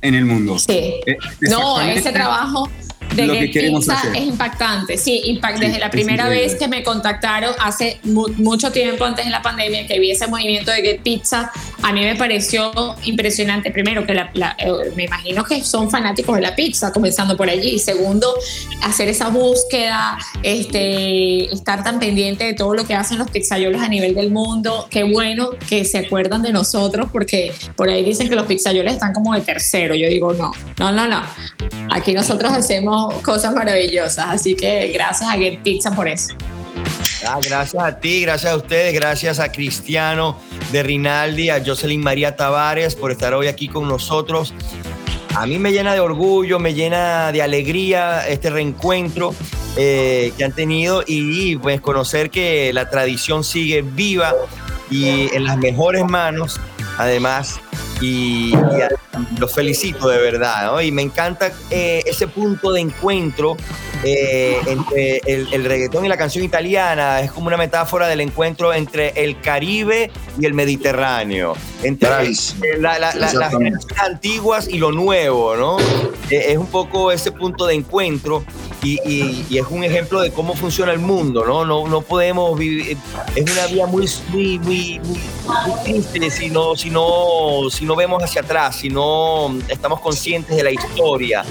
en 0.06 0.16
el 0.16 0.26
mundo. 0.26 0.58
Sí. 0.60 0.72
Eh, 1.06 1.18
No, 1.42 1.82
ese 1.82 2.12
trabajo 2.12 2.70
de 3.16 3.28
lo 3.28 3.34
que 3.34 3.40
Get 3.42 3.52
queremos 3.54 3.86
Pizza 3.86 4.00
hacer. 4.00 4.16
es 4.16 4.24
impactante. 4.24 4.98
Sí, 4.98 5.22
impact- 5.28 5.56
Sí, 5.60 5.66
desde 5.66 5.80
la 5.80 5.90
primera 5.90 6.28
vez 6.28 6.56
que 6.56 6.68
me 6.68 6.84
contactaron 6.84 7.54
hace 7.60 8.00
mu- 8.04 8.28
mucho 8.38 8.72
tiempo 8.72 9.06
antes 9.06 9.26
de 9.26 9.32
la 9.32 9.42
pandemia, 9.42 9.86
que 9.88 10.00
vi 10.00 10.12
ese 10.12 10.28
movimiento 10.28 10.72
de 10.72 10.82
Get 10.82 11.02
Pizza, 11.04 11.52
a 11.88 11.94
mí 11.94 12.02
me 12.02 12.16
pareció 12.16 12.72
impresionante. 13.04 13.70
Primero, 13.70 14.08
que 14.08 14.16
la- 14.16 14.32
la- 14.34 14.56
eh, 14.58 14.72
me 14.96 15.04
imagino 15.04 15.44
que 15.44 15.64
son 15.64 15.92
fanáticos 15.92 16.36
de 16.36 16.42
la 16.42 16.56
pizza, 16.56 16.92
comenzando 16.92 17.38
por 17.38 17.48
allí. 17.48 17.78
Segundo, 17.78 18.28
hacer 18.82 19.08
esa 19.08 19.30
búsqueda, 19.30 20.18
este, 20.42 21.46
estar 21.54 21.84
tan 21.84 22.00
pendiente 22.00 22.44
de 22.44 22.54
todo 22.56 22.74
lo 22.74 22.86
que 22.88 22.96
hacen 22.96 23.20
los 23.20 23.30
pizzayolos 23.30 23.82
a 23.84 23.88
nivel 23.88 24.16
del 24.16 24.32
mundo. 24.32 24.88
Qué 24.90 25.04
bueno 25.04 25.52
que 25.70 25.86
se 25.86 26.00
acuerdan 26.00 26.42
de 26.42 26.52
nosotros, 26.52 27.08
porque 27.12 27.54
por 27.76 27.88
ahí 27.88 28.04
dicen 28.04 28.30
que 28.30 28.36
los 28.36 28.48
pizzayolos 28.48 28.92
están 28.94 29.14
como 29.14 29.36
de 29.36 29.42
tercero. 29.42 29.94
Yo 29.94 30.08
digo, 30.10 30.34
no, 30.34 30.52
no, 30.80 30.92
no, 30.92 31.08
no. 31.08 31.22
Aquí 31.92 32.14
nosotros 32.14 32.52
hacemos 32.52 33.14
cosas 33.22 33.54
maravillosas, 33.54 34.26
así 34.30 34.56
que 34.56 34.88
gracias 34.92 35.30
a 35.30 35.34
Get 35.34 35.60
Pizza 35.62 35.92
por 35.92 36.08
eso. 36.08 36.34
Ah, 37.28 37.40
gracias 37.44 37.84
a 37.84 38.00
ti, 38.00 38.22
gracias 38.22 38.54
a 38.54 38.56
ustedes, 38.56 38.94
gracias 38.94 39.40
a 39.40 39.52
Cristiano 39.52 40.38
de 40.72 40.84
Rinaldi, 40.84 41.50
a 41.50 41.64
Jocelyn 41.66 42.02
María 42.02 42.36
Tavares 42.36 42.96
por 42.96 43.12
estar 43.12 43.34
hoy 43.34 43.48
aquí 43.48 43.68
con 43.68 43.88
nosotros. 43.88 44.54
A 45.34 45.48
mí 45.48 45.58
me 45.58 45.72
llena 45.72 45.94
de 45.94 46.00
orgullo, 46.02 46.60
me 46.60 46.76
llena 46.76 47.32
de 47.32 47.42
alegría 47.42 48.28
este 48.28 48.52
reencuentro 48.52 49.34
eh, 49.76 50.34
que 50.38 50.44
han 50.44 50.52
tenido 50.52 51.04
y 51.06 51.58
pues 51.58 51.82
conocer 51.82 52.30
que 52.30 52.72
la 52.74 52.90
tradición 52.92 53.44
sigue 53.44 53.82
viva 53.82 54.34
y 54.92 55.34
en 55.36 55.46
las 55.46 55.58
mejores 55.58 56.06
manos, 56.06 56.62
además. 56.98 57.60
Y, 58.02 58.54
los 59.40 59.54
felicito 59.54 60.08
de 60.10 60.18
verdad, 60.20 60.72
¿no? 60.72 60.82
Y 60.82 60.92
me 60.92 61.02
encanta 61.02 61.52
eh, 61.70 62.04
ese 62.06 62.28
punto 62.28 62.72
de 62.72 62.82
encuentro 62.82 63.56
eh, 64.04 64.60
entre 64.68 65.22
el, 65.26 65.48
el, 65.52 65.64
reggaetón 65.66 66.06
y 66.06 66.10
la 66.10 66.18
canción 66.18 66.44
italiana. 66.44 67.22
Es 67.22 67.32
como 67.32 67.48
una 67.48 67.58
metáfora 67.58 68.08
del 68.08 68.22
encuentro 68.22 68.74
entre 68.74 69.10
el 69.24 69.40
Caribe 69.40 70.12
y 70.40 70.46
el 70.46 70.54
Mediterráneo, 70.54 71.56
entre 71.84 72.10
la, 72.80 73.00
la, 73.00 73.16
las 73.16 73.32
generaciones 73.34 73.88
antiguas 73.98 74.68
y 74.68 74.78
lo 74.78 74.92
nuevo, 74.92 75.56
¿no? 75.56 75.78
Eh, 76.30 76.46
es 76.50 76.58
un 76.58 76.68
poco 76.68 77.12
ese 77.12 77.32
punto 77.32 77.66
de 77.66 77.76
encuentro 77.76 78.44
y, 78.86 79.58
es 79.58 79.66
un 79.70 79.84
ejemplo 79.84 80.22
de 80.22 80.32
cómo 80.32 80.54
funciona 80.56 80.92
el 80.92 81.00
mundo, 81.00 81.44
¿no? 81.46 81.66
No, 81.88 82.02
podemos 82.02 82.58
vivir, 82.58 82.98
es 83.36 83.52
una 83.52 83.68
vía 83.68 83.88
muy, 83.88 84.10
muy, 84.30 84.60
muy, 84.60 85.02
triste 85.84 86.30
si 86.30 86.50
no, 86.50 86.76
si, 86.76 86.90
no, 86.90 87.70
si 87.72 87.86
no 87.86 87.96
vemos 87.96 88.22
hacia 88.24 88.42
atrás, 88.42 88.78
si 88.78 88.90
no 88.90 89.56
estamos 89.68 90.02
conscientes 90.02 90.56
de 90.56 90.64
la 90.64 90.72
historia, 90.72 91.44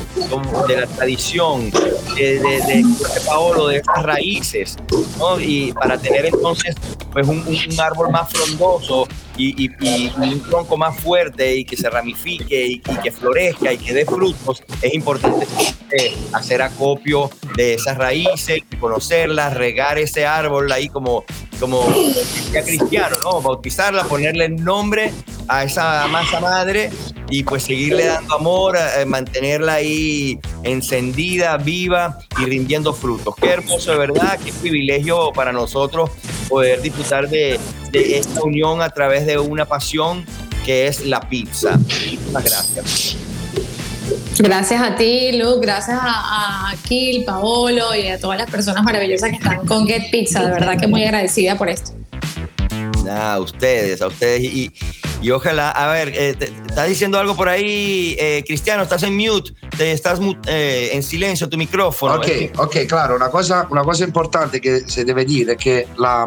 de 0.69 0.77
la 0.77 0.87
tradición, 0.87 1.71
de, 1.71 2.39
de, 2.41 2.61
de, 2.61 2.85
Paolo, 3.27 3.69
de 3.69 3.77
estas 3.77 4.03
raíces, 4.03 4.77
¿no? 5.19 5.41
Y 5.41 5.73
para 5.73 5.99
tener 5.99 6.27
entonces 6.27 6.75
pues 7.13 7.27
un 7.27 7.81
árbol 7.81 8.11
más 8.11 8.31
frondoso 8.31 9.07
y, 9.37 9.71
y, 9.81 10.13
un 10.17 10.43
tronco 10.43 10.77
más 10.77 10.99
fuerte 11.01 11.57
y 11.57 11.65
que 11.65 11.77
se 11.77 11.91
ramifique 11.91 12.67
y, 12.67 12.79
que 12.79 13.11
florezca 13.11 13.73
y 13.73 13.79
que 13.79 13.93
dé 13.93 14.05
frutos, 14.05 14.63
es 14.83 14.95
importante 14.95 15.47
hacer 16.33 16.63
acopio 16.63 17.31
de 17.57 17.75
esas 17.75 17.97
raíces, 17.97 18.63
conocerlas, 18.81 19.55
regar 19.55 19.99
ese 19.99 20.27
árbol 20.27 20.71
ahí 20.73 20.89
como, 20.89 21.25
como 21.61 21.87
cristiano, 22.53 23.17
¿no? 23.23 23.41
Bautizarla, 23.41 24.05
ponerle 24.05 24.49
nombre 24.49 25.13
a 25.49 25.65
esa 25.65 26.07
masa 26.09 26.41
madre 26.41 26.91
y 27.31 27.43
pues 27.43 27.65
seguirle 27.65 28.07
dando 28.07 28.35
amor, 28.35 28.77
eh, 28.77 29.05
mantenerla 29.05 29.75
ahí 29.75 30.39
encendida, 30.63 31.57
viva 31.57 32.19
y 32.41 32.45
rindiendo 32.45 32.93
frutos. 32.93 33.35
Qué 33.41 33.51
hermoso, 33.51 33.93
de 33.93 33.99
verdad, 33.99 34.39
qué 34.45 34.53
privilegio 34.53 35.33
para 35.33 35.53
nosotros 35.53 36.11
poder 36.49 36.81
disfrutar 36.83 37.29
de, 37.29 37.59
de 37.91 38.19
esta 38.19 38.43
unión 38.43 38.83
a 38.83 38.91
través 38.91 39.27
de 39.27 39.39
una 39.39 39.65
pasión 39.65 40.25
que 40.65 40.87
es 40.87 41.05
la 41.05 41.21
pizza. 41.21 41.79
Muchas 42.33 42.45
gracias. 42.45 43.34
Gracias 44.39 44.83
a 44.83 44.97
ti, 44.97 45.33
Luke, 45.33 45.61
gracias 45.63 45.97
a, 46.01 46.71
a 46.71 46.75
Kill, 46.89 47.25
Paolo 47.25 47.95
y 47.95 48.09
a 48.09 48.19
todas 48.19 48.39
las 48.39 48.51
personas 48.51 48.83
maravillosas 48.83 49.31
que 49.31 49.37
están 49.37 49.65
con 49.67 49.87
Get 49.87 50.11
Pizza. 50.11 50.43
De 50.45 50.51
verdad 50.51 50.79
que 50.79 50.87
muy 50.89 51.05
agradecida 51.05 51.57
por 51.57 51.69
esto. 51.69 51.93
a 53.11 53.39
ustedes, 53.39 54.03
a 54.03 54.09
ustedes. 54.09 54.43
Y, 54.43 54.73
y 55.23 55.31
ojalá, 55.31 55.71
a 55.71 55.93
ver, 55.93 56.09
eh, 56.15 56.37
estás 56.69 56.89
diciendo 56.89 57.19
algo 57.19 57.37
por 57.37 57.49
ahí, 57.49 58.17
eh, 58.19 58.43
Cristiano, 58.47 58.83
estás 58.83 59.03
en 59.05 59.17
mute, 59.17 59.53
te 59.77 59.93
estás 59.93 60.19
eh, 60.47 60.91
en 60.93 61.03
silencio 61.03 61.49
tu 61.49 61.57
micrófono. 61.57 62.15
Ok, 62.17 62.27
ok, 62.59 62.77
claro, 62.89 63.17
una 63.17 63.31
cosa, 63.31 63.67
una 63.71 63.83
cosa 63.83 64.05
importante 64.05 64.61
que 64.61 64.81
se 64.87 65.05
debe 65.05 65.25
dire 65.25 65.53
è 65.53 65.57
che 65.57 65.87
la, 65.97 66.27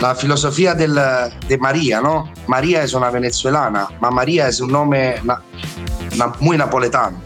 la 0.00 0.14
filosofia 0.14 0.74
del, 0.74 0.98
de 1.46 1.58
María, 1.58 2.00
¿no? 2.00 2.32
María 2.46 2.82
es 2.82 2.94
una 2.94 3.10
venezolana, 3.10 3.88
ma 4.00 4.10
María 4.10 4.48
es 4.48 4.60
un 4.60 4.70
nome 4.70 5.20
na, 6.16 6.32
muy 6.40 6.56
napoletano. 6.56 7.20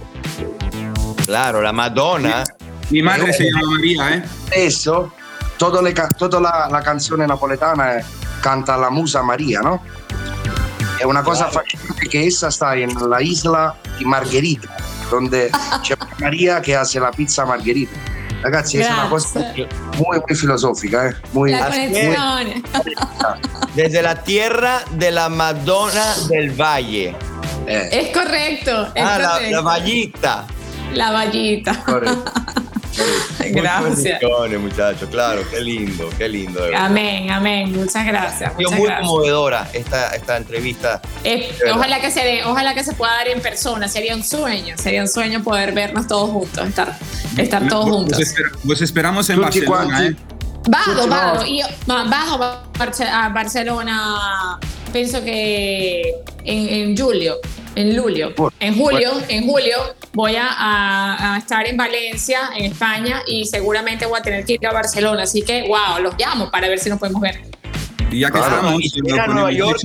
Claro, 1.24 1.60
la 1.60 1.72
Madonna. 1.72 2.44
Mi 2.90 3.02
madre 3.02 3.32
si 3.32 3.44
llama 3.44 3.74
María, 3.74 4.14
¿eh? 4.14 4.22
Eso, 4.52 5.12
toda, 5.56 5.82
le, 5.82 5.92
toda 5.92 6.40
la, 6.40 6.68
la, 6.70 6.82
canzone 6.82 7.26
napoletana 7.26 8.00
canta 8.40 8.76
la 8.76 8.90
musa 8.90 9.22
María, 9.22 9.60
¿no? 9.60 9.82
È 10.98 11.04
una 11.04 11.22
cosa 11.22 11.48
claro. 11.48 11.66
fascinante 11.66 12.06
che 12.06 12.24
essa 12.24 12.50
sta 12.50 12.74
nella 12.74 13.18
isla 13.18 13.76
di 13.98 14.04
Margherita, 14.04 14.74
dove 15.10 15.50
c'è 15.80 15.96
Maria 16.18 16.60
che 16.60 16.76
hace 16.76 17.00
la 17.00 17.10
pizza 17.10 17.44
Margherita. 17.44 18.14
Ragazzi, 18.42 18.78
Grazie. 18.78 18.80
es 18.80 18.98
una 18.98 19.08
cosa 19.08 19.40
muy, 19.98 20.20
muy 20.28 20.36
filosófica. 20.36 21.08
¿eh? 21.08 21.16
Muy, 21.32 21.50
la. 21.50 21.70
Desde 23.74 24.02
la 24.02 24.22
tierra 24.22 24.82
de 24.92 25.10
la 25.10 25.28
Madonna 25.28 26.14
del 26.28 26.50
Valle. 26.50 27.16
Eh. 27.66 27.88
Es 27.92 28.16
correcto. 28.16 28.92
Es 28.94 29.02
ah, 29.04 29.18
correcto. 29.20 29.42
La, 29.42 29.50
la, 29.50 29.60
vallita. 29.60 30.46
La 30.94 31.10
vallita. 31.10 31.84
Correcto. 31.84 32.32
gracias. 33.50 34.20
muchachos, 34.60 35.08
claro, 35.10 35.42
qué 35.50 35.60
lindo, 35.60 36.08
qué 36.16 36.28
lindo. 36.28 36.60
Amén, 36.76 37.30
amén, 37.30 37.72
muchas 37.72 38.06
gracias. 38.06 38.52
Ha 38.52 38.56
sido 38.56 38.70
muy 38.70 38.86
gracias. 38.86 39.00
conmovedora 39.00 39.68
esta, 39.72 40.14
esta 40.14 40.36
entrevista. 40.36 41.00
Eh, 41.24 41.50
ojalá, 41.74 42.00
que 42.00 42.10
se 42.10 42.20
dé, 42.20 42.44
ojalá 42.44 42.74
que 42.74 42.84
se 42.84 42.92
pueda 42.94 43.12
dar 43.12 43.28
en 43.28 43.40
persona, 43.40 43.88
sería 43.88 44.14
un 44.14 44.24
sueño, 44.24 44.76
sería 44.78 45.02
un 45.02 45.08
sueño 45.08 45.42
poder 45.42 45.72
vernos 45.72 46.06
todos 46.06 46.30
juntos, 46.30 46.66
estar, 46.66 46.96
estar 47.36 47.68
todos 47.68 47.88
juntos. 47.88 48.18
Esper 48.18 48.46
vos 48.62 48.80
esperamos 48.80 49.28
en 49.30 49.36
Tutti 49.36 49.60
Barcelona, 49.60 49.96
quanti. 49.98 50.12
¿eh? 50.12 50.16
Vado, 50.68 51.06
vado, 51.06 51.46
io 51.46 51.66
vado 51.86 52.62
a 53.12 53.28
Barcelona, 53.28 54.58
penso 54.92 55.22
que 55.22 56.12
en, 56.44 56.68
en 56.68 56.96
julio, 56.96 57.36
en 57.76 58.00
julio, 58.00 58.32
en 58.58 58.76
julio, 58.76 59.12
en 59.28 59.46
julio 59.46 59.76
voy 60.14 60.34
a, 60.36 60.48
a, 60.48 61.34
a, 61.34 61.38
estar 61.38 61.66
en 61.66 61.76
Valencia, 61.76 62.50
en 62.56 62.72
España, 62.72 63.22
y 63.26 63.44
seguramente 63.44 64.06
voy 64.06 64.18
a 64.18 64.22
tener 64.22 64.44
que 64.44 64.54
ir 64.54 64.66
a 64.66 64.72
Barcelona. 64.72 65.24
Así 65.24 65.42
que, 65.42 65.68
wow, 65.68 66.02
los 66.02 66.14
llamo 66.18 66.50
para 66.50 66.68
ver 66.68 66.78
si 66.78 66.88
nos 66.88 66.98
podemos 66.98 67.20
ver. 67.20 67.42
Y 68.10 68.20
ya 68.20 68.28
que 68.28 68.38
Claro, 68.38 68.56
estamos, 68.56 68.82
y 68.82 68.88
si 68.88 69.00
Nueva 69.00 69.52
York. 69.52 69.80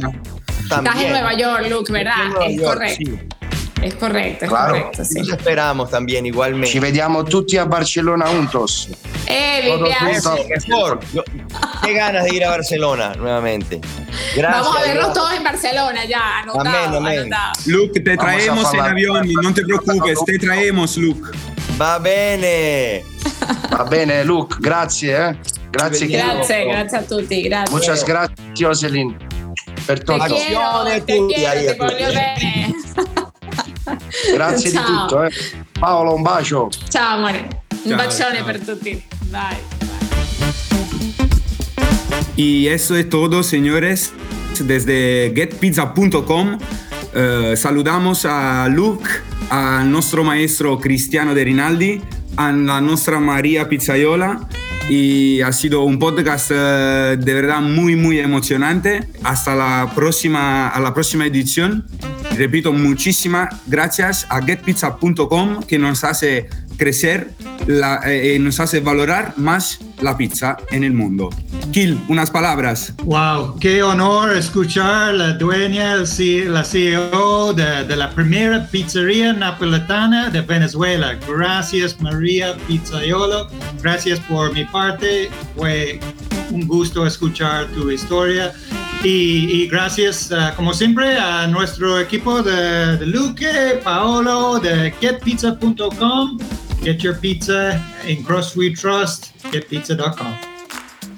Estás 0.63 1.01
en 1.01 1.09
Nueva 1.09 1.33
York, 1.33 1.67
Luke, 1.69 1.91
¿verdad? 1.91 2.15
Es 2.47 2.55
York, 2.55 2.73
correcto. 2.73 3.11
sí. 3.11 3.40
Es 3.81 3.95
correcto, 3.95 4.45
es 4.45 4.49
Claro. 4.51 4.73
correcto, 4.73 5.05
sí. 5.05 5.19
Nos 5.19 5.29
esperamos 5.29 5.89
también, 5.89 6.23
Ci 6.23 6.29
igualmente. 6.29 6.79
vediamo 6.79 7.23
tutti 7.23 7.57
a 7.57 7.65
Barcellona 7.65 8.27
juntos. 8.27 8.89
Eh, 9.27 9.61
mi. 9.63 10.99
Yo- 11.13 11.23
qué 11.83 11.93
ganas 11.93 12.25
de 12.25 12.35
ir 12.35 12.45
a 12.45 12.49
Barcelona 12.51 13.13
nuevamente. 13.15 13.79
Gracias. 14.35 14.63
Vamos 14.65 14.77
a 14.77 14.81
vernos 14.81 15.03
Dios. 15.05 15.13
todos 15.13 15.33
en 15.33 15.43
Barcelona 15.43 16.05
ya, 16.05 16.39
anotado, 16.39 16.69
Amén, 16.69 16.95
amén. 16.95 17.19
anotado. 17.21 17.53
Luke, 17.65 17.99
te 17.99 18.15
Vamos 18.15 18.33
traemos 18.35 18.73
en 18.73 18.79
avión 18.81 19.29
y 19.29 19.33
no 19.35 19.53
te 19.53 19.63
preocupes, 19.63 20.19
te 20.25 20.37
traemos, 20.37 20.97
Luke. 20.97 21.37
Va 21.79 21.97
bene. 21.99 23.03
Va 23.73 23.83
bene, 23.85 24.23
Luke, 24.25 24.55
grazie. 24.59 25.29
Eh? 25.29 25.35
Grazie, 25.71 26.07
Ci. 26.07 26.13
Grazie, 26.13 26.65
grazie 26.65 26.97
a 26.97 27.01
tutti, 27.01 27.41
grazie. 27.43 27.73
Muchas 27.75 28.05
gracias, 28.05 28.37
Jocelyn, 28.55 29.17
per 29.87 29.99
Te 29.99 30.05
tutto. 30.05 30.25
quiero, 30.25 30.59
Acciones 30.61 31.05
te 31.05 31.25
quiero, 31.27 31.61
te 31.61 31.75
voglio 31.77 32.07
bene. 32.07 32.75
Grazie 34.33 34.71
di 34.71 34.77
tutto. 34.77 35.23
Eh. 35.23 35.31
Paolo, 35.79 36.15
un 36.15 36.21
bacio. 36.21 36.69
Ciao 36.89 37.17
amore, 37.17 37.47
un 37.69 37.89
Ciao, 37.89 37.97
bacione 37.97 38.35
ciao. 38.37 38.45
per 38.45 38.59
tutti. 38.59 39.03
Bye. 39.29 39.81
Y 42.35 42.67
eso 42.67 42.95
es 42.95 43.09
todo, 43.09 43.43
señores. 43.43 44.13
Desde 44.59 45.31
getpizza.com 45.35 46.57
eh, 47.13 47.53
saludamos 47.57 48.25
a 48.25 48.67
Luke, 48.69 49.09
a 49.49 49.83
nuestro 49.83 50.23
maestro 50.23 50.79
Cristiano 50.79 51.33
de 51.33 51.43
Rinaldi, 51.43 52.01
a 52.37 52.51
la 52.51 52.79
nuestra 52.81 53.19
María 53.19 53.67
Pizzaiola. 53.67 54.47
Y 54.89 55.41
ha 55.41 55.51
sido 55.51 55.83
un 55.83 55.99
podcast 55.99 56.51
eh, 56.53 57.17
de 57.19 57.33
verdad 57.33 57.61
muy, 57.61 57.95
muy 57.95 58.19
emocionante. 58.19 59.07
Hasta 59.23 59.55
la 59.55 59.91
próxima, 59.95 60.69
a 60.69 60.79
la 60.79 60.93
próxima 60.93 61.25
edición. 61.25 61.85
Repito, 62.41 62.73
muchísimas 62.73 63.53
gracias 63.67 64.25
a 64.27 64.41
getpizza.com 64.41 65.61
que 65.61 65.77
nos 65.77 66.03
hace 66.03 66.49
crecer, 66.75 67.29
la, 67.67 68.01
eh, 68.07 68.39
nos 68.39 68.59
hace 68.59 68.79
valorar 68.79 69.35
más 69.37 69.77
la 70.01 70.17
pizza 70.17 70.57
en 70.71 70.83
el 70.83 70.91
mundo. 70.91 71.29
Kill, 71.71 71.99
unas 72.07 72.31
palabras. 72.31 72.95
Wow, 73.03 73.59
qué 73.59 73.83
honor 73.83 74.35
escuchar 74.35 75.13
la 75.13 75.33
dueña, 75.33 75.97
la 75.97 76.63
CEO 76.63 77.53
de, 77.53 77.83
de 77.83 77.95
la 77.95 78.09
primera 78.09 78.65
pizzería 78.65 79.33
napoletana 79.33 80.31
de 80.31 80.41
Venezuela. 80.41 81.19
Gracias 81.29 82.01
María 82.01 82.57
Pizzaiolo, 82.67 83.49
gracias 83.83 84.19
por 84.21 84.51
mi 84.51 84.65
parte, 84.65 85.29
fue 85.55 85.99
un 86.49 86.65
gusto 86.65 87.05
escuchar 87.05 87.67
tu 87.67 87.91
historia. 87.91 88.51
Y, 89.03 89.63
y 89.63 89.67
gracias, 89.67 90.29
uh, 90.29 90.55
como 90.55 90.73
siempre, 90.73 91.17
a 91.17 91.47
nuestro 91.47 91.99
equipo 91.99 92.43
de, 92.43 92.97
de 92.97 93.05
Luque, 93.07 93.79
Paolo, 93.83 94.59
de 94.59 94.93
getpizza.com. 94.99 96.37
Get 96.83 97.01
your 97.01 97.17
pizza 97.19 97.79
in 98.05 98.23
Cross 98.23 98.55
We 98.55 98.71
Trust, 98.71 99.31
getpizza.com. 99.51 100.35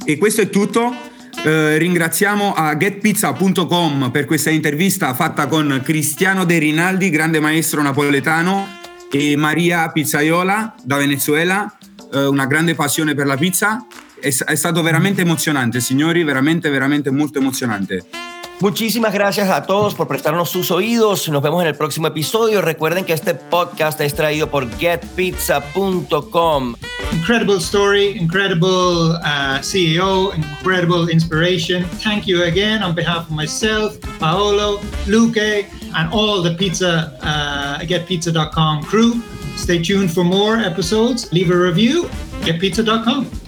E 0.06 0.18
questo 0.18 0.42
è 0.42 0.50
tutto. 0.50 0.96
Eh, 1.46 1.78
ringraziamo 1.78 2.54
a 2.54 2.78
getpizza.com 2.78 4.12
per 4.12 4.26
questa 4.26 4.50
intervista 4.50 5.14
fatta 5.14 5.48
con 5.48 5.82
Cristiano 5.84 6.46
De 6.46 6.58
Rinaldi, 6.58 7.10
grande 7.10 7.42
maestro 7.42 7.82
napoletano, 7.82 8.66
e 9.12 9.36
Maria 9.36 9.90
Pizzaiola 9.90 10.74
da 10.84 10.96
Venezuela, 10.98 11.78
eh, 12.14 12.26
una 12.26 12.46
grande 12.46 12.76
passione 12.76 13.14
per 13.14 13.26
la 13.26 13.36
pizza. 13.36 13.86
È, 14.24 14.34
è 14.46 14.56
stato 14.56 14.82
veramente 14.82 15.22
emozionante, 15.22 15.82
signori, 15.82 16.24
veramente, 16.24 16.70
veramente 16.70 17.12
molto 17.12 17.40
emozionante. 17.40 18.06
Muchísimas 18.62 19.12
gracias 19.12 19.50
a 19.50 19.64
todos 19.64 19.94
por 19.94 20.08
prestarnos 20.08 20.50
sus 20.50 20.72
oídos. 20.72 21.28
Nos 21.28 21.44
vemos 21.44 21.62
en 21.62 21.68
el 21.68 21.76
próximo 21.76 22.08
episodio. 22.08 22.62
Recuerden 22.62 23.04
que 23.04 23.12
este 23.12 23.36
podcast 23.36 24.00
es 24.00 24.16
traído 24.16 24.50
por 24.50 24.70
getpizza.com. 24.78 26.76
incredible 27.14 27.60
story, 27.60 28.18
incredible 28.18 29.18
uh, 29.24 29.62
CEO, 29.62 30.32
incredible 30.32 31.10
inspiration. 31.10 31.84
Thank 32.02 32.26
you 32.26 32.44
again 32.44 32.82
on 32.82 32.96
behalf 32.96 33.28
of 33.28 33.32
myself, 33.32 34.00
Paolo, 34.20 34.78
Luque, 35.06 35.68
and 35.96 36.12
all 36.14 36.42
the 36.42 36.56
pizza 36.56 37.18
uh, 37.22 37.80
getpizza.com 37.86 38.84
crew. 38.84 39.22
Stay 39.56 39.82
tuned 39.82 40.12
for 40.12 40.24
more 40.24 40.58
episodes. 40.58 41.32
Leave 41.32 41.52
a 41.52 41.58
review. 41.58 42.10
Getpizza.com. 42.46 43.43